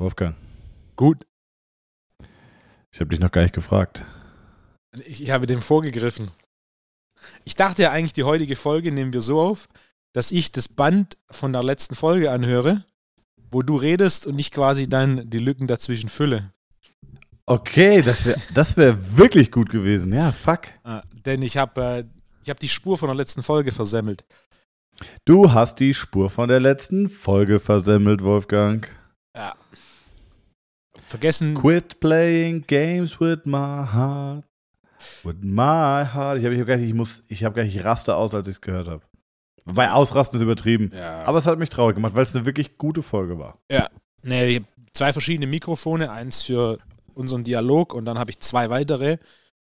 [0.00, 0.34] Wolfgang,
[0.96, 1.26] Gut.
[2.90, 4.06] ich habe dich noch gar nicht gefragt.
[5.04, 6.30] Ich, ich habe dem vorgegriffen.
[7.44, 9.68] Ich dachte ja eigentlich, die heutige Folge nehmen wir so auf,
[10.14, 12.82] dass ich das Band von der letzten Folge anhöre,
[13.50, 16.50] wo du redest und ich quasi dann die Lücken dazwischen fülle.
[17.44, 20.14] Okay, das wäre das wär wirklich gut gewesen.
[20.14, 20.62] Ja, fuck.
[20.82, 22.04] Ah, denn ich habe äh,
[22.42, 24.24] ich hab die Spur von der letzten Folge versemmelt.
[25.26, 28.88] Du hast die Spur von der letzten Folge versemmelt, Wolfgang.
[29.36, 29.54] Ja.
[31.10, 31.56] Vergessen.
[31.56, 34.44] Quit playing games with my heart.
[35.24, 36.38] With my heart.
[36.38, 38.32] Ich habe ich hab gar nicht, ich muss, ich habe gar nicht, ich raste aus,
[38.32, 39.02] als ich es gehört habe.
[39.64, 40.92] Wobei ausrasten ist übertrieben.
[40.94, 41.24] Ja.
[41.24, 43.58] Aber es hat mich traurig gemacht, weil es eine wirklich gute Folge war.
[44.22, 46.78] Nee, ich hab zwei verschiedene Mikrofone, eins für
[47.12, 49.18] unseren Dialog und dann habe ich zwei weitere,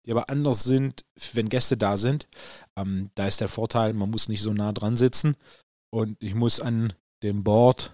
[0.07, 2.27] die aber anders sind, wenn Gäste da sind.
[2.75, 5.35] Ähm, da ist der Vorteil, man muss nicht so nah dran sitzen
[5.91, 7.91] und ich muss an dem Board,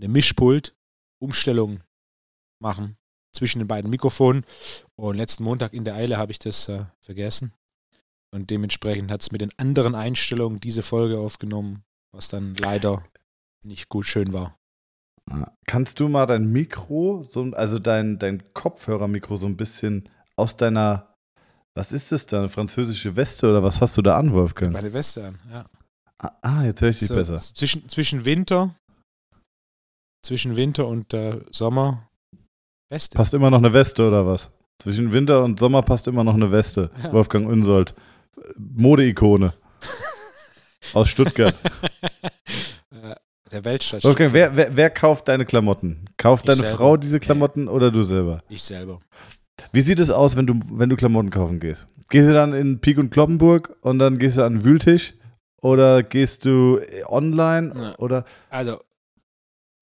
[0.00, 0.74] dem Mischpult,
[1.20, 1.80] Umstellung
[2.60, 2.96] machen
[3.34, 4.44] zwischen den beiden Mikrofonen.
[4.96, 7.52] Und letzten Montag in der Eile habe ich das äh, vergessen.
[8.34, 11.82] Und dementsprechend hat es mit den anderen Einstellungen diese Folge aufgenommen,
[12.14, 13.04] was dann leider
[13.64, 14.56] nicht gut schön war.
[15.66, 21.14] Kannst du mal dein Mikro, so, also dein, dein Kopfhörermikro so ein bisschen aus deiner,
[21.76, 24.72] was ist das da, eine französische Weste oder was hast du da an, Wolfgang?
[24.72, 25.66] Meine Weste an, ja.
[26.18, 27.36] Ah, Ah, jetzt höre ich dich So, besser.
[27.36, 28.74] Zwischen, zwischen Winter,
[30.24, 32.07] zwischen Winter und äh, Sommer,
[32.90, 33.16] Weste.
[33.16, 34.50] Passt immer noch eine Weste oder was?
[34.78, 36.90] Zwischen Winter und Sommer passt immer noch eine Weste.
[37.02, 37.12] Ja.
[37.12, 37.94] Wolfgang Unsold.
[38.56, 39.54] Modeikone.
[40.94, 41.54] Aus Stuttgart.
[43.50, 44.04] Der Weltstadt.
[44.04, 46.04] Wolfgang, wer, wer, wer kauft deine Klamotten?
[46.16, 46.76] Kauft Ich deine selber.
[46.76, 48.42] Frau diese Klamotten oder du selber?
[48.48, 49.00] Ich selber.
[49.72, 51.86] Wie sieht es aus, wenn du, wenn du Klamotten kaufen gehst?
[52.10, 55.14] Gehst du dann in Pik und Kloppenburg und dann gehst du an den Wühltisch?
[55.60, 57.72] Oder gehst du online?
[57.76, 57.98] Ja.
[57.98, 58.80] Oder Also,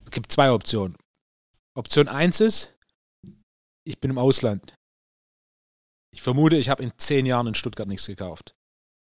[0.05, 0.97] es gibt zwei Optionen.
[1.75, 2.76] Option 1 ist,
[3.87, 4.75] ich bin im Ausland.
[6.13, 8.55] Ich vermute, ich habe in zehn Jahren in Stuttgart nichts gekauft.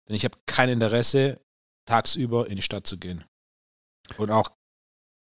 [0.07, 1.39] Denn ich habe kein Interesse,
[1.87, 3.25] tagsüber in die Stadt zu gehen.
[4.17, 4.51] Und auch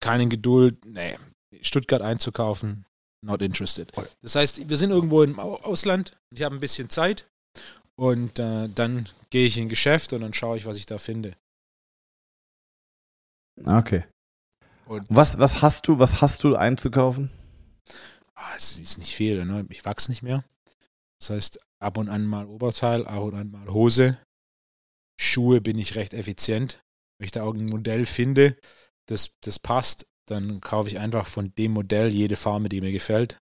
[0.04, 1.18] keine Geduld, nee,
[1.62, 2.86] Stuttgart einzukaufen,
[3.26, 3.92] not interested.
[4.22, 7.28] Das heißt, wir sind irgendwo im Au- Ausland, ich habe ein bisschen Zeit
[7.96, 10.98] und äh, dann gehe ich in ein Geschäft und dann schaue ich, was ich da
[10.98, 11.36] finde.
[13.66, 14.06] Okay.
[14.86, 17.32] Und Was, was hast du, was hast du einzukaufen?
[18.38, 19.66] Ah, es ist nicht viel, ne?
[19.70, 20.46] ich wachse nicht mehr.
[21.20, 24.22] Das heißt, ab und an mal Oberteil, ab und an mal Hose.
[25.20, 26.80] Schuhe bin ich recht effizient.
[27.18, 28.56] Wenn ich da irgendein Modell finde,
[29.08, 33.40] das, das passt, dann kaufe ich einfach von dem Modell jede Farbe, die mir gefällt.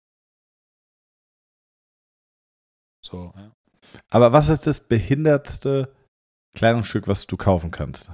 [3.04, 3.52] So, ja.
[4.08, 5.94] Aber was ist das behindertste
[6.56, 8.10] Kleidungsstück, was du kaufen kannst?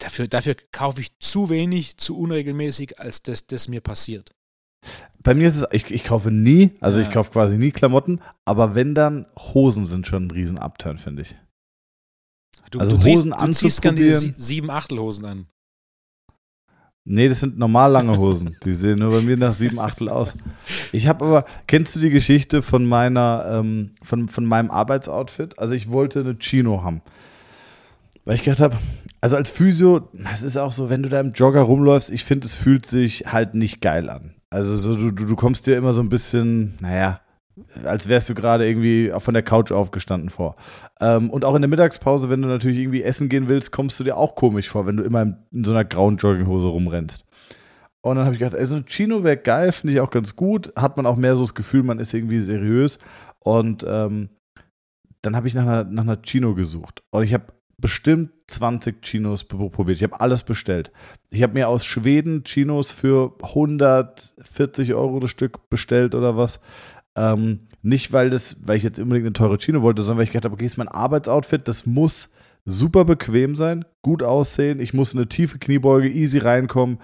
[0.00, 4.34] Dafür, dafür kaufe ich zu wenig, zu unregelmäßig, als dass das mir passiert.
[5.22, 7.06] Bei mir ist es, ich, ich kaufe nie, also Ja.
[7.06, 11.22] ich kaufe quasi nie Klamotten, aber wenn dann, Hosen sind schon ein riesen Upturn, finde
[11.22, 11.36] ich.
[12.70, 15.46] Du, Also du, Hosen du ziehst gerne diese sie- sieben Achtelhosen an.
[17.04, 18.56] Nee, das sind normal lange Hosen.
[18.64, 20.34] Die sehen nur bei mir nach sieben Achtel aus.
[20.92, 25.58] Ich habe aber, kennst du die Geschichte von meiner, ähm, von, von meinem Arbeitsoutfit?
[25.58, 27.02] Also ich wollte eine Chino haben.
[28.24, 28.78] Weil ich gedacht habe,
[29.22, 32.46] also als Physio, es ist auch so, wenn du da im Jogger rumläufst, ich finde,
[32.46, 34.34] es fühlt sich halt nicht geil an.
[34.50, 37.20] Also so, du, du, du kommst dir immer so ein bisschen, naja,
[37.84, 40.56] als wärst du gerade irgendwie von der Couch aufgestanden vor.
[41.00, 44.04] Ähm, und auch in der Mittagspause, wenn du natürlich irgendwie essen gehen willst, kommst du
[44.04, 47.24] dir auch komisch vor, wenn du immer in, in so einer grauen Jogginghose rumrennst.
[48.00, 50.34] Und dann habe ich gedacht, ey, so ein Chino wäre geil, finde ich auch ganz
[50.34, 50.72] gut.
[50.74, 52.98] Hat man auch mehr so das Gefühl, man ist irgendwie seriös.
[53.38, 54.30] Und ähm,
[55.20, 57.04] dann habe ich nach einer, nach einer Chino gesucht.
[57.12, 57.46] Und ich habe
[57.78, 59.96] bestimmt 20 Chinos probiert.
[59.96, 60.90] Ich habe alles bestellt.
[61.30, 66.60] Ich habe mir aus Schweden Chinos für 140 Euro das Stück bestellt oder was.
[67.16, 70.30] Ähm, nicht, weil, das, weil ich jetzt unbedingt eine teure Chino wollte, sondern weil ich
[70.30, 72.30] gedacht habe, okay, ist mein Arbeitsoutfit, das muss
[72.64, 74.78] super bequem sein, gut aussehen.
[74.78, 76.98] Ich muss eine tiefe Kniebeuge, easy reinkommen.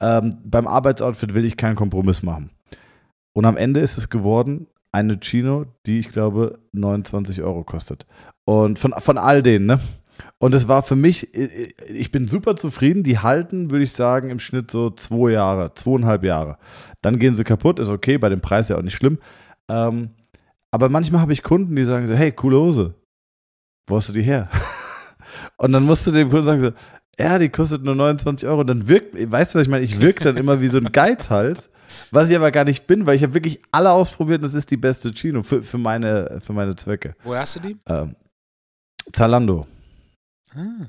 [0.00, 2.50] Ähm, beim Arbeitsoutfit will ich keinen Kompromiss machen.
[3.34, 8.06] Und am Ende ist es geworden eine Chino, die ich glaube 29 Euro kostet.
[8.44, 9.80] Und von, von all denen, ne?
[10.42, 13.04] Und es war für mich, ich bin super zufrieden.
[13.04, 16.58] Die halten, würde ich sagen, im Schnitt so zwei Jahre, zweieinhalb Jahre.
[17.00, 19.20] Dann gehen sie kaputt, ist okay, bei dem Preis ja auch nicht schlimm.
[19.68, 20.10] Ähm,
[20.72, 22.94] aber manchmal habe ich Kunden, die sagen so, hey, coole Hose.
[23.86, 24.50] Wo hast du die her?
[25.58, 26.72] Und dann musst du dem Kunden sagen so,
[27.20, 28.62] ja, die kostet nur 29 Euro.
[28.62, 29.84] Und dann wirkt, weißt du, was ich meine?
[29.84, 31.70] Ich wirke dann immer wie so ein Geizhals,
[32.10, 34.72] was ich aber gar nicht bin, weil ich habe wirklich alle ausprobiert und das ist
[34.72, 37.14] die beste Chino für, für, meine, für meine Zwecke.
[37.22, 37.76] Woher hast du die?
[37.86, 38.16] Ähm,
[39.12, 39.68] Zalando.
[40.54, 40.88] Ah.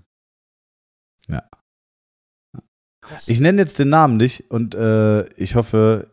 [3.03, 3.27] Krass.
[3.27, 6.09] Ich nenne jetzt den Namen nicht und äh, ich hoffe,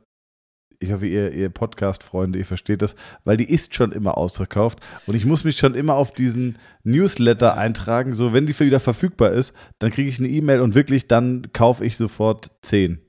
[0.80, 5.14] ich hoffe, ihr, ihr Podcast-Freunde, ihr versteht das, weil die ist schon immer ausverkauft und
[5.14, 8.12] ich muss mich schon immer auf diesen Newsletter eintragen.
[8.12, 11.84] So, wenn die wieder verfügbar ist, dann kriege ich eine E-Mail und wirklich, dann kaufe
[11.84, 13.00] ich sofort 10.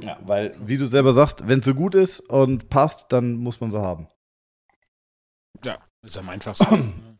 [0.00, 3.60] Ja, weil, wie du selber sagst, wenn es so gut ist und passt, dann muss
[3.60, 4.08] man sie haben.
[5.64, 6.94] ja, ist am einfachsten.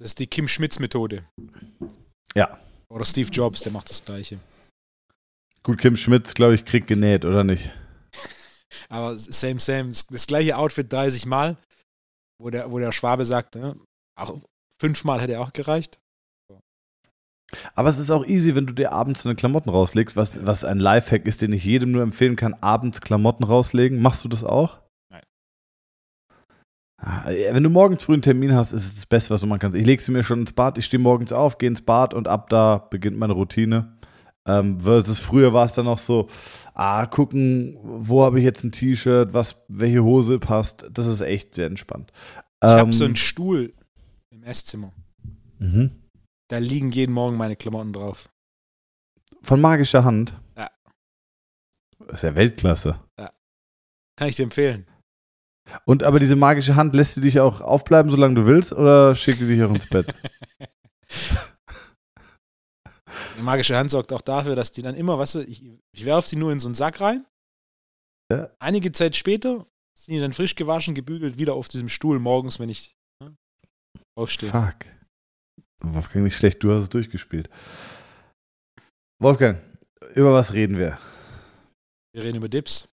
[0.00, 1.24] das ist die Kim Schmitz-Methode.
[2.34, 2.58] Ja.
[2.88, 4.40] Oder Steve Jobs, der macht das Gleiche.
[5.62, 7.70] Gut, Kim Schmitz, glaube ich, kriegt genäht, oder nicht?
[8.88, 9.90] Aber same, same.
[9.90, 11.58] Das, gleiche Outfit 30 Mal,
[12.40, 13.76] wo der, wo der Schwabe sagt, ne,
[14.18, 14.40] auch
[14.80, 16.00] fünfmal hätte er auch gereicht.
[17.74, 20.78] Aber es ist auch easy, wenn du dir abends deine Klamotten rauslegst, was, was ein
[20.78, 24.00] Lifehack ist, den ich jedem nur empfehlen kann, abends Klamotten rauslegen.
[24.00, 24.79] Machst du das auch?
[27.02, 29.60] Ah, Wenn du morgens früh einen Termin hast, ist es das Beste, was du machen
[29.60, 29.76] kannst.
[29.76, 32.28] Ich lege sie mir schon ins Bad, ich stehe morgens auf, gehe ins Bad und
[32.28, 33.96] ab da beginnt meine Routine.
[34.46, 36.28] Ähm, versus früher war es dann noch so,
[36.74, 40.86] ah, gucken, wo habe ich jetzt ein T-Shirt, was, welche Hose passt.
[40.92, 42.10] Das ist echt sehr entspannt.
[42.62, 43.72] Ich Ähm, habe so einen Stuhl
[44.30, 44.92] im Esszimmer.
[45.58, 45.90] mhm.
[46.48, 48.28] Da liegen jeden Morgen meine Klamotten drauf.
[49.42, 50.34] Von magischer Hand.
[50.56, 50.68] Ja.
[52.00, 52.98] Das ist ja Weltklasse.
[54.16, 54.86] Kann ich dir empfehlen.
[55.84, 59.40] Und aber diese magische Hand lässt sie dich auch aufbleiben, solange du willst, oder schickt
[59.40, 60.14] die dich auch ins Bett?
[63.36, 65.62] Die magische Hand sorgt auch dafür, dass die dann immer, weißt du, ich,
[65.92, 67.24] ich werfe sie nur in so einen Sack rein.
[68.30, 68.50] Ja.
[68.58, 69.66] Einige Zeit später
[69.98, 73.34] sind die dann frisch gewaschen, gebügelt, wieder auf diesem Stuhl morgens, wenn ich ne,
[74.14, 74.50] aufstehe.
[74.50, 74.86] Fuck.
[75.82, 77.48] Wolfgang, nicht schlecht, du hast es durchgespielt.
[79.22, 79.58] Wolfgang,
[80.14, 80.98] über was reden wir?
[82.14, 82.88] Wir reden über Dips.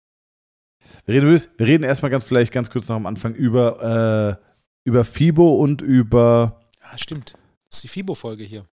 [1.07, 4.45] Wir reden, wir reden erstmal ganz vielleicht ganz kurz noch am Anfang über, äh,
[4.85, 6.61] über FIBO und über.
[6.81, 7.35] Ah, stimmt.
[7.69, 8.67] Das ist die FIBO-Folge hier.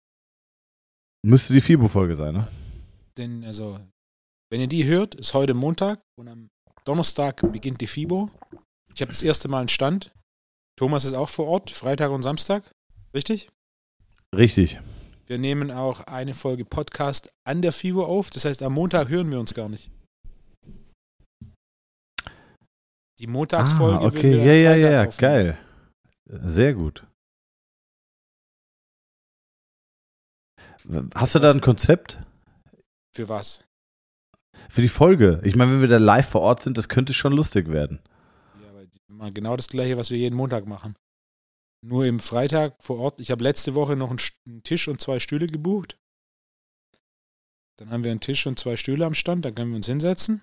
[1.23, 2.47] Müsste die FIBO-Folge sein, ne?
[3.17, 3.79] Denn, also,
[4.49, 6.49] wenn ihr die hört, ist heute Montag und am
[6.85, 8.29] Donnerstag beginnt die FIBO.
[8.95, 10.11] Ich habe das erste Mal einen Stand.
[10.77, 12.63] Thomas ist auch vor Ort, Freitag und Samstag.
[13.13, 13.49] Richtig?
[14.33, 14.79] Richtig.
[15.27, 18.29] Wir nehmen auch eine Folge Podcast an der FIBO auf.
[18.29, 19.91] Das heißt, am Montag hören wir uns gar nicht.
[23.21, 24.35] Die Montagsfolge ah, okay.
[24.37, 25.05] Ja, ja, ja, ja.
[25.05, 25.55] Geil.
[26.25, 27.05] Sehr gut.
[31.13, 32.17] Hast du da ein Konzept
[33.15, 33.63] Für was?
[34.69, 35.39] für die Folge?
[35.43, 37.99] Ich meine, wenn wir da live vor Ort sind, das könnte schon lustig werden.
[38.59, 38.69] Ja,
[39.09, 40.95] aber genau das gleiche, was wir jeden Montag machen.
[41.85, 43.19] Nur im Freitag vor Ort.
[43.19, 45.97] Ich habe letzte Woche noch einen Tisch und zwei Stühle gebucht.
[47.77, 50.41] Dann haben wir einen Tisch und zwei Stühle am Stand, da können wir uns hinsetzen.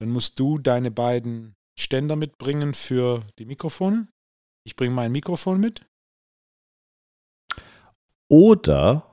[0.00, 4.08] Dann musst du deine beiden Ständer mitbringen für die Mikrofone.
[4.66, 5.86] Ich bringe mein Mikrofon mit.
[8.30, 9.06] Oder,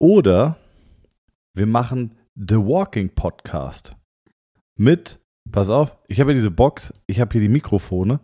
[0.00, 0.56] oder
[1.54, 3.96] wir machen The Walking Podcast
[4.76, 5.20] mit,
[5.52, 8.18] pass auf, ich habe hier diese Box, ich habe hier die Mikrofone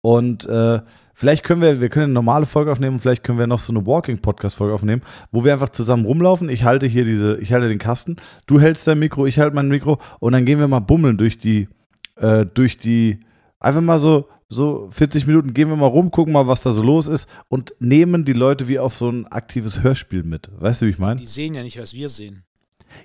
[0.00, 0.80] und äh,
[1.14, 3.86] vielleicht können wir, wir können eine normale Folge aufnehmen vielleicht können wir noch so eine
[3.86, 6.48] Walking Podcast Folge aufnehmen, wo wir einfach zusammen rumlaufen.
[6.48, 9.68] Ich halte hier diese, ich halte den Kasten, du hältst dein Mikro, ich halte mein
[9.68, 11.68] Mikro und dann gehen wir mal bummeln durch die,
[12.16, 13.20] äh, durch die,
[13.60, 16.82] einfach mal so, so 40 Minuten gehen wir mal rum, gucken mal, was da so
[16.82, 20.50] los ist und nehmen die Leute wie auf so ein aktives Hörspiel mit.
[20.58, 21.16] Weißt du, wie ich meine?
[21.20, 22.44] Die sehen ja nicht, was wir sehen.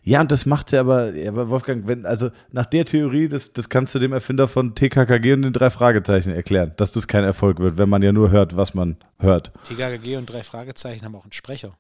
[0.03, 3.69] Ja, und das macht ja aber, aber Wolfgang, wenn, also nach der Theorie, das, das
[3.69, 7.59] kannst du dem Erfinder von TKKG und den drei Fragezeichen erklären, dass das kein Erfolg
[7.59, 9.53] wird, wenn man ja nur hört, was man hört.
[9.63, 11.77] TKKG und drei Fragezeichen haben auch einen Sprecher.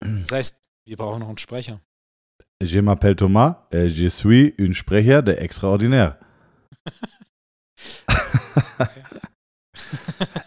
[0.00, 1.80] Das heißt, wir brauchen noch einen Sprecher.
[2.60, 6.18] Je m'appelle Thomas, je suis un Sprecher de extraordinaire.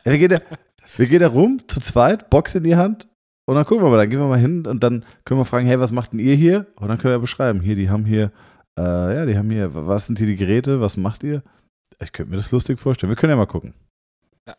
[0.04, 0.42] Wir, gehen da,
[0.98, 3.08] wir gehen da rum, zu zweit, Box in die Hand
[3.46, 5.68] und dann gucken wir mal, dann gehen wir mal hin und dann können wir fragen,
[5.68, 6.68] hey, was macht denn ihr hier?
[6.76, 8.32] Und dann können wir beschreiben, hier, die haben hier,
[8.78, 11.44] äh, ja, die haben hier, was sind hier die Geräte, was macht ihr?
[12.00, 13.10] Ich könnte mir das lustig vorstellen.
[13.10, 13.74] Wir können ja mal gucken.
[14.48, 14.56] Ja.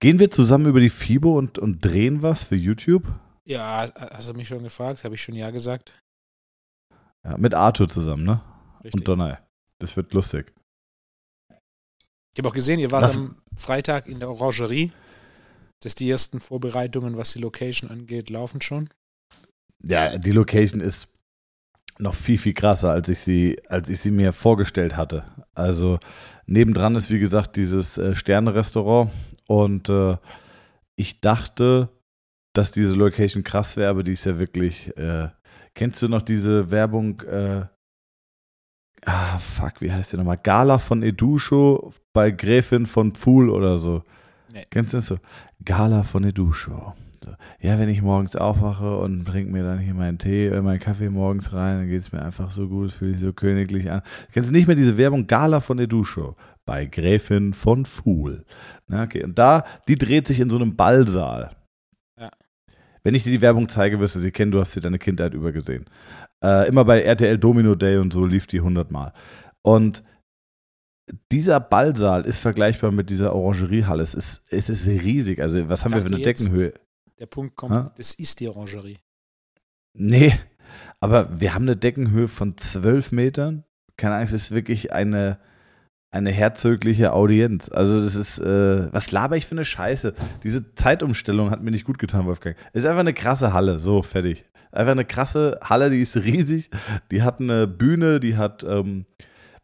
[0.00, 3.04] Gehen wir zusammen über die FIBO und, und drehen was für YouTube?
[3.44, 5.04] Ja, hast du mich schon gefragt?
[5.04, 6.00] Habe ich schon ja gesagt?
[7.24, 8.40] Ja, mit Arthur zusammen, ne?
[8.84, 8.94] Richtig.
[9.00, 9.38] Und Donner.
[9.78, 10.52] Das wird lustig.
[12.34, 14.92] Ich habe auch gesehen, ihr wart Was- am Freitag in der Orangerie.
[15.80, 18.88] Dass die ersten Vorbereitungen, was die Location angeht, laufen schon.
[19.82, 21.08] Ja, die Location ist
[21.98, 25.24] noch viel, viel krasser, als ich sie, als ich sie mir vorgestellt hatte.
[25.54, 25.98] Also
[26.46, 29.10] nebendran ist, wie gesagt, dieses äh, Sterne-Restaurant
[29.48, 30.16] und äh,
[30.94, 31.88] ich dachte,
[32.54, 34.96] dass diese Location krass wäre, aber die ist ja wirklich.
[34.96, 35.30] Äh,
[35.74, 37.20] kennst du noch diese Werbung?
[37.22, 37.66] Äh,
[39.06, 40.38] ah, fuck, wie heißt die nochmal?
[40.42, 44.02] Gala von Edusho bei Gräfin von Pfuhl oder so.
[44.52, 44.66] Nee.
[44.70, 45.18] Kennst du das so?
[45.64, 46.94] Gala von Edusho.
[47.60, 51.08] Ja, wenn ich morgens aufwache und trinke mir dann hier meinen Tee, äh, meinen Kaffee
[51.08, 54.02] morgens rein, dann geht es mir einfach so gut, fühle ich so königlich an.
[54.32, 58.44] Kennst du nicht mehr diese Werbung Gala von der Dusche bei Gräfin von Fuhl?
[58.88, 61.50] Na, okay, und da, die dreht sich in so einem Ballsaal.
[62.18, 62.30] Ja.
[63.04, 65.34] Wenn ich dir die Werbung zeige, wirst du sie kennen, du hast sie deine Kindheit
[65.34, 65.86] übergesehen.
[66.42, 69.12] Äh, immer bei RTL Domino Day und so lief die hundertmal.
[69.62, 70.02] Und
[71.30, 74.02] dieser Ballsaal ist vergleichbar mit dieser Orangeriehalle.
[74.02, 75.40] Es ist, es ist riesig.
[75.40, 76.74] Also, was haben wir für eine jetzt- Deckenhöhe?
[77.18, 77.84] Der Punkt kommt, Ha?
[77.96, 78.98] das ist die Orangerie.
[79.94, 80.32] Nee,
[81.00, 83.64] aber wir haben eine Deckenhöhe von 12 Metern.
[83.96, 85.38] Keine Angst, es ist wirklich eine,
[86.12, 87.70] eine herzögliche Audienz.
[87.70, 90.14] Also, das ist, äh, was laber ich für eine Scheiße?
[90.44, 92.54] Diese Zeitumstellung hat mir nicht gut getan, Wolfgang.
[92.74, 94.44] Ist einfach eine krasse Halle, so fertig.
[94.70, 96.70] Einfach eine krasse Halle, die ist riesig.
[97.10, 98.62] Die hat eine Bühne, die hat.
[98.62, 99.06] Ähm,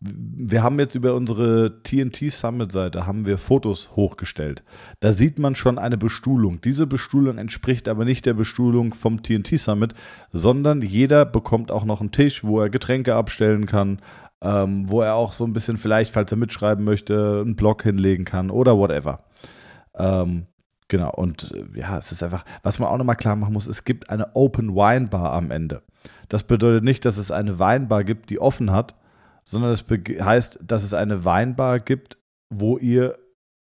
[0.00, 4.62] wir haben jetzt über unsere TNT Summit Seite haben wir Fotos hochgestellt.
[5.00, 6.60] Da sieht man schon eine Bestuhlung.
[6.60, 9.94] Diese Bestuhlung entspricht aber nicht der Bestuhlung vom TNT Summit,
[10.32, 13.98] sondern jeder bekommt auch noch einen Tisch, wo er Getränke abstellen kann,
[14.42, 18.24] ähm, wo er auch so ein bisschen vielleicht, falls er mitschreiben möchte, einen Blog hinlegen
[18.24, 19.24] kann oder whatever.
[19.94, 20.46] Ähm,
[20.88, 23.84] genau, und äh, ja, es ist einfach, was man auch nochmal klar machen muss, es
[23.84, 25.82] gibt eine Open Wine Bar am Ende.
[26.28, 28.94] Das bedeutet nicht, dass es eine Weinbar gibt, die offen hat,
[29.44, 32.18] sondern es bege- heißt, dass es eine Weinbar gibt,
[32.54, 33.18] wo ihr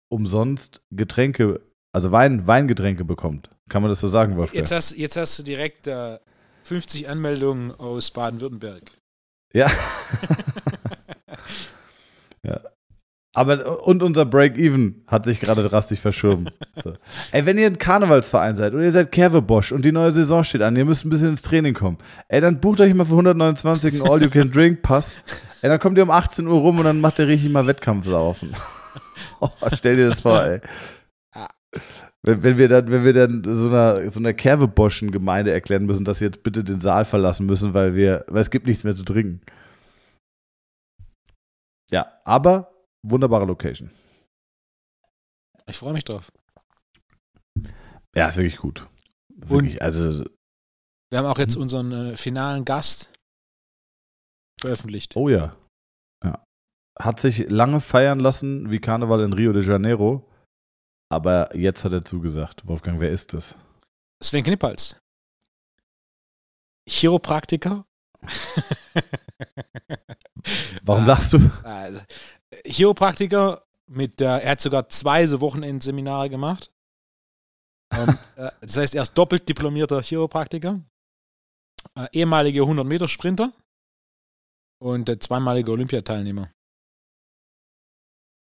[0.08, 1.60] umsonst Getränke,
[1.92, 3.50] also Wein, Weingetränke bekommt.
[3.68, 4.56] Kann man das so sagen, Wolfgang?
[4.58, 6.18] Jetzt hast, jetzt hast du direkt äh,
[6.64, 8.82] 50 Anmeldungen aus Baden-Württemberg.
[9.54, 9.70] Ja.
[12.42, 12.60] ja.
[13.32, 16.46] Aber und unser Break-Even hat sich gerade drastisch verschoben.
[16.82, 16.94] So.
[17.32, 20.62] Ey, wenn ihr ein Karnevalsverein seid oder ihr seid Kervebosch und die neue Saison steht
[20.62, 21.98] an, ihr müsst ein bisschen ins Training kommen.
[22.28, 25.14] Ey, dann bucht euch mal für 129 einen All-You-Can-Drink-Pass.
[25.62, 28.54] Ey, dann kommt ihr um 18 Uhr rum und dann macht ihr richtig mal Wettkampflaufen.
[29.40, 30.60] oh, stell dir das vor, ey.
[32.26, 36.20] Wenn, wenn, wir dann, wenn wir dann so einer, so einer Kerveboschen-Gemeinde erklären müssen, dass
[36.20, 39.04] sie jetzt bitte den Saal verlassen müssen, weil wir, weil es gibt nichts mehr zu
[39.04, 39.42] trinken.
[41.90, 43.90] Ja, aber wunderbare Location.
[45.66, 46.32] Ich freue mich drauf.
[48.16, 48.88] Ja, ist wirklich gut.
[49.28, 50.24] Wirklich, also,
[51.10, 53.12] Wir haben auch jetzt unseren äh, finalen Gast
[54.58, 55.14] veröffentlicht.
[55.14, 55.54] oh ja.
[56.24, 56.42] ja.
[56.98, 60.26] Hat sich lange feiern lassen wie Karneval in Rio de Janeiro,
[61.14, 62.66] aber jetzt hat er zugesagt.
[62.66, 63.54] Wolfgang, wer ist das?
[64.22, 64.96] Sven Knippals.
[66.88, 67.84] Chiropraktiker.
[70.82, 71.06] Warum Ah.
[71.06, 71.38] lachst du?
[71.62, 72.00] Also,
[72.66, 76.70] Chiropraktiker mit, äh, er hat sogar zwei so Wochenendseminare gemacht.
[77.92, 80.80] ähm, äh, das heißt, er ist doppelt diplomierter Chiropraktiker,
[81.96, 83.52] äh, ehemaliger 100-Meter-Sprinter
[84.82, 86.50] und äh, zweimaliger Olympiateilnehmer.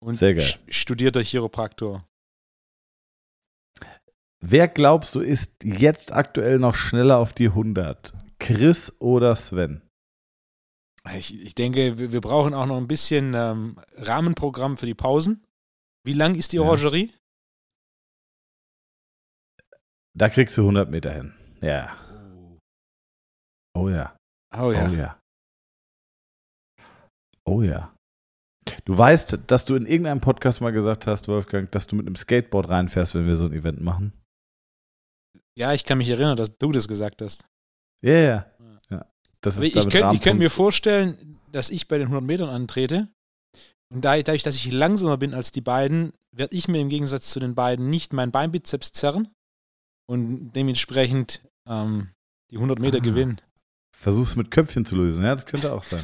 [0.02, 0.44] Und Sehr geil.
[0.46, 2.06] st- studierter Chiropraktor.
[4.42, 8.14] Wer glaubst du ist jetzt aktuell noch schneller auf die 100?
[8.40, 9.82] Chris oder Sven?
[11.16, 15.44] Ich, ich denke, wir, wir brauchen auch noch ein bisschen ähm, Rahmenprogramm für die Pausen.
[16.06, 16.64] Wie lang ist die Ja.
[16.64, 17.12] Orangerie?
[20.18, 21.34] Da kriegst du 100 Meter hin.
[21.62, 21.96] Ja.
[23.78, 24.16] Oh ja.
[24.58, 24.90] Oh ja.
[24.90, 25.20] Oh ja.
[27.46, 27.94] Oh ja.
[28.86, 32.16] Du weißt, dass du in irgendeinem Podcast mal gesagt hast, Wolfgang, dass du mit einem
[32.16, 34.14] Skateboard reinfährst, wenn wir so ein Event machen.
[35.60, 37.46] Ja, ich kann mich erinnern, dass du das gesagt hast.
[38.02, 38.46] Ja, ja.
[38.90, 39.06] ja.
[39.42, 43.10] Das ist ich könnte könnt mir vorstellen, dass ich bei den 100 Metern antrete.
[43.92, 47.30] Und da- dadurch, dass ich langsamer bin als die beiden, werde ich mir im Gegensatz
[47.30, 49.28] zu den beiden nicht mein Beinbizeps zerren
[50.08, 52.10] und dementsprechend ähm,
[52.52, 53.02] die 100 Meter Ah.
[53.02, 53.42] gewinnen.
[53.98, 55.26] Versuch's mit Köpfchen zu lösen.
[55.26, 56.04] Ja, das könnte auch sein.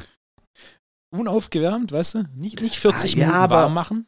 [1.13, 2.23] Unaufgewärmt, weißt du?
[2.35, 4.07] Nicht, nicht 40 Ah, ja, Minuten warm machen.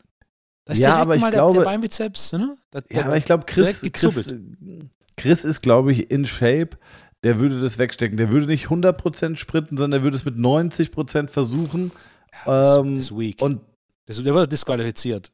[0.65, 2.57] Da ist Ja, aber ich mal der, glaube- der Beinbizeps, ne?
[2.71, 4.41] Da, Ja, aber ich glaube, Chris, Chris, gezuppelt.
[5.17, 6.69] Chris ist, glaube ich, in Shape.
[7.23, 8.17] Der würde das wegstecken.
[8.17, 11.91] Der würde nicht 100% sprinten, sondern der würde es mit 90% versuchen.
[12.45, 13.41] das, ähm, das ist weak.
[13.41, 13.61] Und
[14.05, 15.31] Das, der wird disqualifiziert.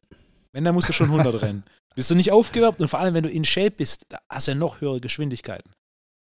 [0.52, 1.64] Wenn, dann musst du schon 100 rennen.
[1.94, 4.52] Bist du nicht aufgewärmt und vor allem, wenn du in Shape bist, da hast du
[4.52, 5.70] ja noch höhere Geschwindigkeiten.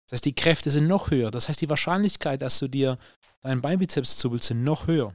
[0.07, 1.31] Das heißt, die Kräfte sind noch höher.
[1.31, 2.99] Das heißt, die Wahrscheinlichkeit, dass du dir
[3.41, 5.15] deinen Beinbizeps zuppelst, sind noch höher.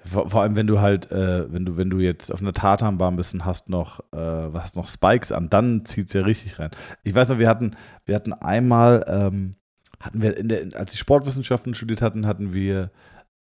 [0.00, 3.16] Vor, vor allem, wenn du halt, äh, wenn du, wenn du jetzt auf einer Tatanbahn
[3.16, 6.70] bist und hast noch, äh, hast noch Spikes an, dann zieht es ja richtig rein.
[7.04, 9.56] Ich weiß noch, wir hatten, wir hatten einmal, ähm,
[10.00, 12.90] hatten wir in der, als die Sportwissenschaften studiert hatten, hatten wir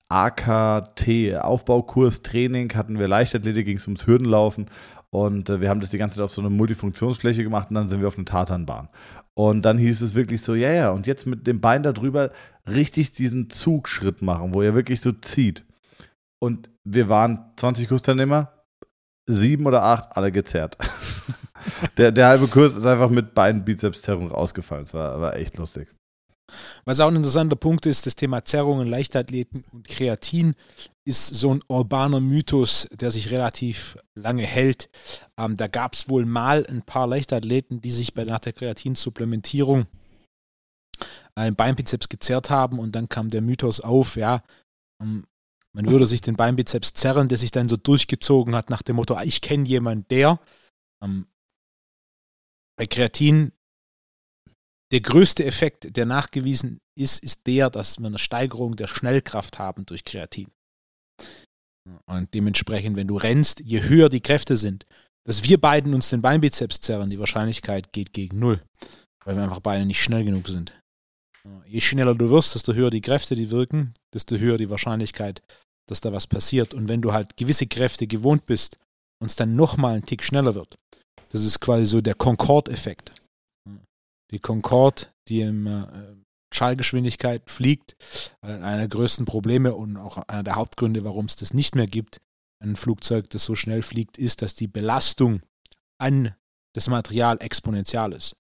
[0.09, 4.67] AKT, Aufbaukurs, Training, hatten wir Leichtathletik, ging es ums Hürdenlaufen
[5.09, 7.89] und äh, wir haben das die ganze Zeit auf so einer Multifunktionsfläche gemacht und dann
[7.89, 8.89] sind wir auf einer Tatanbahn.
[9.33, 12.31] Und dann hieß es wirklich so, ja, ja, und jetzt mit dem Bein da drüber
[12.65, 15.63] richtig diesen Zugschritt machen, wo er wirklich so zieht.
[16.39, 18.53] Und wir waren 20 Kursteilnehmer,
[19.27, 20.77] sieben oder acht, alle gezerrt.
[21.97, 24.83] der, der halbe Kurs ist einfach mit beiden Bizeps-Zerrung rausgefallen.
[24.83, 25.93] Es war, war echt lustig.
[26.85, 30.55] Was auch ein interessanter Punkt ist, das Thema Zerrungen, Leichtathleten und Kreatin
[31.05, 34.89] ist so ein urbaner Mythos, der sich relativ lange hält.
[35.37, 39.87] Ähm, da gab es wohl mal ein paar Leichtathleten, die sich bei nach der Kreatinsupplementierung
[41.35, 44.41] einen Beinbizeps gezerrt haben und dann kam der Mythos auf, ja,
[45.01, 45.25] ähm,
[45.77, 49.13] man würde sich den Beinbizeps zerren, der sich dann so durchgezogen hat nach dem Motto,
[49.13, 50.39] ah, ich kenne jemanden, der.
[51.03, 51.27] Ähm,
[52.75, 53.51] bei Kreatin
[54.91, 59.85] der größte Effekt, der nachgewiesen ist, ist der, dass wir eine Steigerung der Schnellkraft haben
[59.85, 60.49] durch Kreatin.
[62.07, 64.87] Und dementsprechend, wenn du rennst, je höher die Kräfte sind,
[65.25, 68.63] dass wir beiden uns den Beinbizeps zerren, die Wahrscheinlichkeit geht gegen null,
[69.25, 70.73] weil wir einfach beide nicht schnell genug sind.
[71.65, 75.43] Je schneller du wirst, desto höher die Kräfte, die wirken, desto höher die Wahrscheinlichkeit,
[75.87, 76.73] dass da was passiert.
[76.73, 78.77] Und wenn du halt gewisse Kräfte gewohnt bist
[79.21, 80.75] und es dann nochmal einen Tick schneller wird,
[81.29, 83.13] das ist quasi so der Concorde-Effekt.
[84.31, 85.87] Die Concorde, die im äh,
[86.53, 87.95] Schallgeschwindigkeit fliegt,
[88.41, 91.87] äh, einer der größten Probleme und auch einer der Hauptgründe, warum es das nicht mehr
[91.87, 92.19] gibt,
[92.59, 95.41] ein Flugzeug, das so schnell fliegt, ist, dass die Belastung
[95.99, 96.35] an
[96.73, 98.35] das Material exponentiell ist.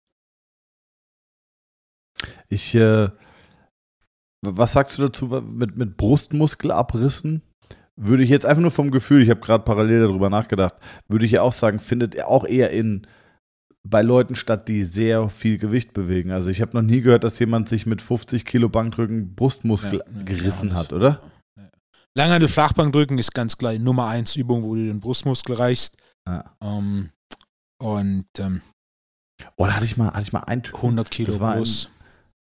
[2.49, 3.09] Ich, äh,
[4.41, 7.41] was sagst du dazu mit, mit Brustmuskelabrissen?
[7.95, 10.75] Würde ich jetzt einfach nur vom Gefühl, ich habe gerade parallel darüber nachgedacht,
[11.07, 13.07] würde ich ja auch sagen, findet er auch eher in
[13.89, 16.31] bei Leuten statt, die sehr viel Gewicht bewegen.
[16.31, 20.23] Also ich habe noch nie gehört, dass jemand sich mit 50 Kilo Bankdrücken Brustmuskel ja,
[20.23, 21.21] gerissen hat, oder?
[22.15, 25.97] Langhandel Flachbankdrücken ist ganz klar die Nummer 1 Übung, wo du den Brustmuskel reichst.
[26.27, 26.55] Ja.
[26.59, 27.09] Um, ähm,
[27.79, 28.61] und ähm,
[29.55, 31.85] oh, da hatte ich mal, hatte ich mal ein 100 Kilo das war plus.
[31.85, 31.96] Ein,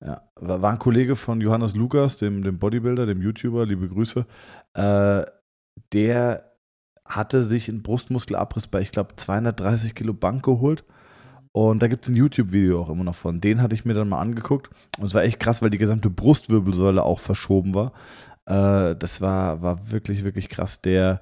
[0.03, 4.25] ja, war ein Kollege von Johannes Lukas, dem, dem Bodybuilder, dem YouTuber, liebe Grüße.
[4.73, 5.25] Äh,
[5.93, 6.51] der
[7.05, 10.83] hatte sich einen Brustmuskelabriss bei, ich glaube, 230 Kilo Bank geholt
[11.57, 13.41] und da gibt es ein YouTube-Video auch immer noch von.
[13.41, 14.69] Den hatte ich mir dann mal angeguckt.
[14.99, 17.93] Und es war echt krass, weil die gesamte Brustwirbelsäule auch verschoben war.
[18.45, 20.83] Äh, das war, war wirklich, wirklich krass.
[20.83, 21.19] Der,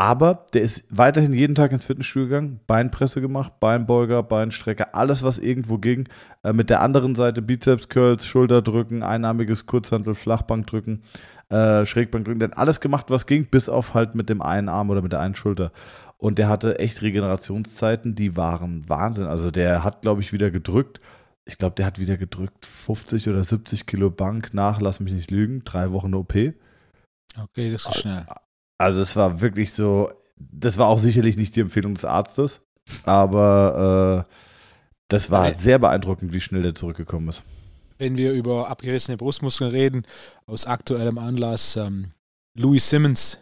[0.00, 5.38] aber der ist weiterhin jeden Tag ins Fitnessstudio gegangen, Beinpresse gemacht, Beinbeuger, Beinstrecker, alles, was
[5.38, 6.08] irgendwo ging.
[6.42, 11.02] Äh, mit der anderen Seite Bizeps, Curls, Schulterdrücken, einarmiges Kurzhantel, Flachbankdrücken,
[11.50, 12.40] äh, Schrägbankdrücken.
[12.40, 15.12] Der hat alles gemacht, was ging, bis auf halt mit dem einen Arm oder mit
[15.12, 15.70] der einen Schulter.
[16.16, 19.26] Und der hatte echt Regenerationszeiten, die waren Wahnsinn.
[19.26, 21.02] Also der hat, glaube ich, wieder gedrückt.
[21.44, 25.30] Ich glaube, der hat wieder gedrückt 50 oder 70 Kilo Bank nach, lass mich nicht
[25.30, 26.32] lügen, drei Wochen OP.
[26.32, 28.24] Okay, das ist schnell.
[28.80, 32.62] Also es war wirklich so, das war auch sicherlich nicht die Empfehlung des Arztes,
[33.04, 34.34] aber äh,
[35.08, 37.42] das war sehr beeindruckend, wie schnell der zurückgekommen ist.
[37.98, 40.06] Wenn wir über abgerissene Brustmuskeln reden,
[40.46, 42.06] aus aktuellem Anlass, ähm,
[42.56, 43.38] Louis Simmons.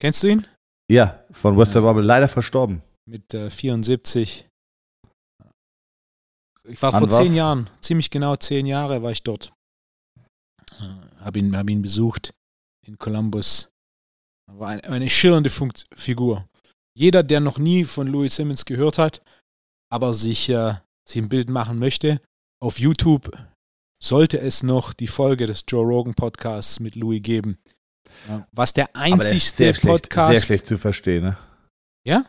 [0.00, 0.46] Kennst du ihn?
[0.90, 1.92] Ja, von Western ja.
[1.92, 2.82] Bubble, leider verstorben.
[3.08, 4.48] Mit äh, 74.
[6.64, 7.18] Ich war An vor was?
[7.18, 9.52] zehn Jahren, ziemlich genau zehn Jahre war ich dort.
[10.80, 12.34] Äh, Habe ihn, hab ihn besucht
[12.84, 13.70] in Columbus.
[14.58, 16.48] War eine, eine schillernde Funkt Figur.
[16.94, 19.22] Jeder, der noch nie von Louis Simmons gehört hat,
[19.90, 20.74] aber sich, äh,
[21.06, 22.20] sich ein Bild machen möchte,
[22.60, 23.30] auf YouTube
[24.02, 27.58] sollte es noch die Folge des Joe Rogan Podcasts mit Louis geben.
[28.52, 30.28] Was der einzigste der Podcast.
[30.28, 31.38] Schlecht, sehr schlecht zu verstehen, ne?
[32.06, 32.24] Ja?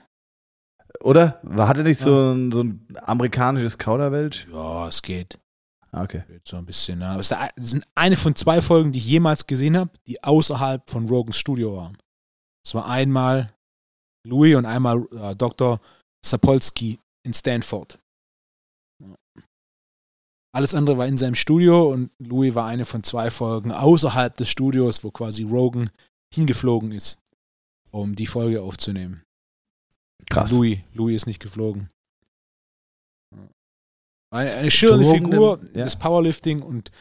[1.02, 1.40] Oder?
[1.56, 2.32] Hatte nicht so, ja.
[2.34, 4.48] ein, so ein amerikanisches Kauderwelsch?
[4.52, 5.40] Ja, es geht.
[5.92, 6.24] Ah, okay.
[6.28, 7.00] Geht so ein bisschen.
[7.00, 7.16] Ne?
[7.16, 11.38] Das sind eine von zwei Folgen, die ich jemals gesehen habe, die außerhalb von Rogans
[11.38, 11.98] Studio waren.
[12.68, 13.56] Es war einmal
[14.28, 15.80] Louis und einmal äh, Dr.
[16.22, 17.98] Sapolsky in Stanford.
[20.54, 24.50] Alles andere war in seinem Studio und Louis war eine von zwei Folgen außerhalb des
[24.50, 25.90] Studios, wo quasi Rogan
[26.36, 27.22] hingeflogen ist,
[27.92, 29.24] um die Folge aufzunehmen.
[30.30, 30.52] Krass.
[30.52, 31.90] Louis, Louis ist nicht geflogen.
[34.30, 35.86] Eine, eine schöne Figur ja.
[35.86, 36.92] des Powerlifting und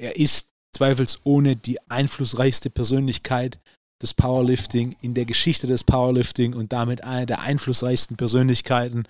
[0.00, 3.60] er ist zweifelsohne die einflussreichste Persönlichkeit
[4.02, 9.04] des Powerlifting in der Geschichte des Powerlifting und damit eine der einflussreichsten Persönlichkeiten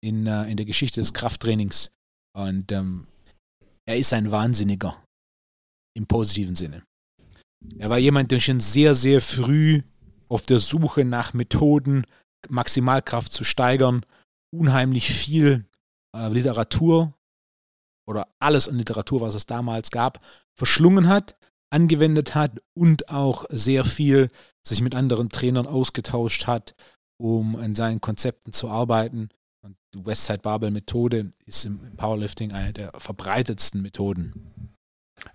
[0.00, 1.92] in, uh, in der Geschichte des Krafttrainings.
[2.36, 3.06] Und ähm,
[3.86, 5.02] er ist ein Wahnsinniger
[5.94, 6.84] im positiven Sinne.
[7.78, 9.82] Er war jemand, der schon sehr, sehr früh
[10.28, 12.06] auf der Suche nach Methoden,
[12.48, 14.04] Maximalkraft zu steigern,
[14.52, 15.66] unheimlich viel
[16.16, 17.14] äh, Literatur
[18.08, 21.36] oder alles an Literatur, was es damals gab, verschlungen hat,
[21.72, 24.28] angewendet hat und auch sehr viel
[24.62, 26.74] sich mit anderen Trainern ausgetauscht hat,
[27.18, 29.30] um an seinen Konzepten zu arbeiten
[29.62, 34.74] und die Westside Barbell Methode ist im Powerlifting eine der verbreitetsten Methoden.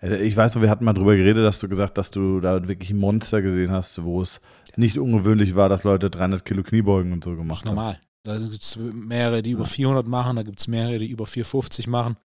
[0.01, 2.39] Äh, ich weiß noch, wir hatten mal drüber geredet, dass du gesagt hast, dass du
[2.39, 4.41] da wirklich ein Monster gesehen hast, wo es
[4.75, 7.47] nicht ungewöhnlich war, dass Leute 300 Kilo Kniebeugen und so gemacht haben.
[7.47, 7.99] Das ist normal.
[8.23, 11.87] Da gibt es mehrere, die über 400 machen, da gibt es mehrere, die über 450
[11.87, 12.17] machen.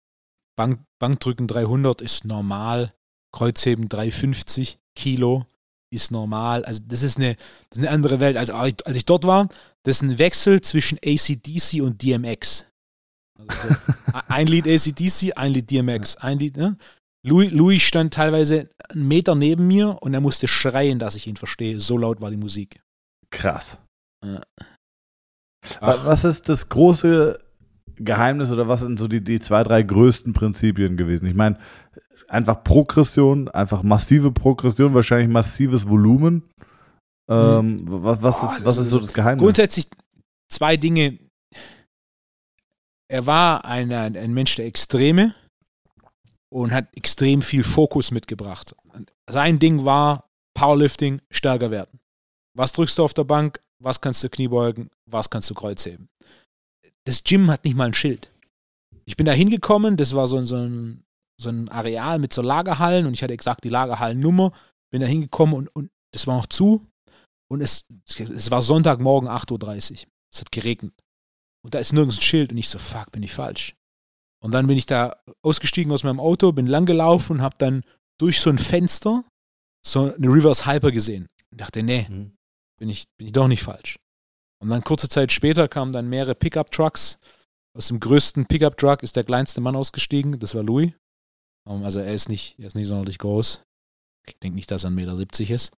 [0.57, 2.92] Bank, Bankdrücken 300 ist normal,
[3.33, 5.47] Kreuzheben 350 Kilo
[5.92, 6.64] ist normal.
[6.64, 7.37] Also das ist eine,
[7.71, 8.37] das ist eine andere Welt.
[8.37, 9.49] Also als ich dort war,
[9.85, 12.66] das ist ein Wechsel zwischen ACDC und DMX.
[13.38, 13.75] Also so
[14.29, 16.77] ein Lied ACDC, ein Lied DMX, ein Lied, ne?
[17.25, 21.37] Louis, Louis stand teilweise einen Meter neben mir und er musste schreien, dass ich ihn
[21.37, 21.79] verstehe.
[21.81, 22.81] So laut war die Musik.
[23.31, 23.79] Krass.
[24.25, 24.42] Ja.
[25.81, 27.38] Was ist das große
[27.97, 31.27] Geheimnis oder was sind so die, die zwei, drei größten Prinzipien gewesen?
[31.27, 31.59] Ich meine,
[32.33, 36.49] einfach Progression, einfach massive Progression, wahrscheinlich massives Volumen.
[37.29, 37.87] Ähm, hm.
[37.88, 39.42] was, was, ist, was ist so das Geheimnis?
[39.42, 39.87] Grundsätzlich
[40.51, 41.18] zwei Dinge.
[43.09, 45.35] Er war ein, ein Mensch der Extreme
[46.51, 48.75] und hat extrem viel Fokus mitgebracht.
[49.29, 52.01] Sein Ding war Powerlifting, stärker werden.
[52.55, 53.61] Was drückst du auf der Bank?
[53.79, 54.90] Was kannst du Kniebeugen?
[55.07, 56.09] Was kannst du Kreuzheben?
[57.05, 58.31] Das Gym hat nicht mal ein Schild.
[59.05, 61.03] Ich bin da hingekommen, das war so, so, ein,
[61.42, 64.52] so ein Areal mit so Lagerhallen und ich hatte exakt die Lagerhallennummer.
[64.90, 66.87] Bin da hingekommen und, und das war noch zu.
[67.50, 70.09] Und es, es war Sonntagmorgen 8.30 Uhr.
[70.33, 70.94] Es hat geregnet.
[71.62, 73.74] Und da ist nirgends ein Schild und ich so, fuck, bin ich falsch.
[74.42, 77.85] Und dann bin ich da ausgestiegen aus meinem Auto, bin langgelaufen und habe dann
[78.18, 79.24] durch so ein Fenster
[79.87, 81.28] so eine Reverse Hyper gesehen.
[81.50, 82.33] Und dachte, nee, mhm
[82.83, 84.00] bin ich, bin ich doch nicht falsch.
[84.61, 87.20] Und dann kurze Zeit später kamen dann mehrere Pickup-Trucks.
[87.78, 90.92] Aus dem größten Pickup-Truck ist der kleinste Mann ausgestiegen, das war Louis.
[91.68, 93.64] Ähm, also er ist nicht, er ist nicht sonderlich groß.
[94.27, 95.77] Ich denke nicht, dass er 1,70 Meter ist.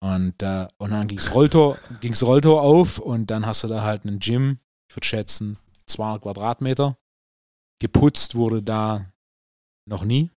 [0.00, 3.82] Und, äh, und dann ging es Rolltor, ging's Rolltor auf und dann hast du da
[3.82, 6.96] halt einen Gym, ich würde schätzen 200 Quadratmeter.
[7.80, 9.12] Geputzt wurde da
[9.88, 10.30] noch nie.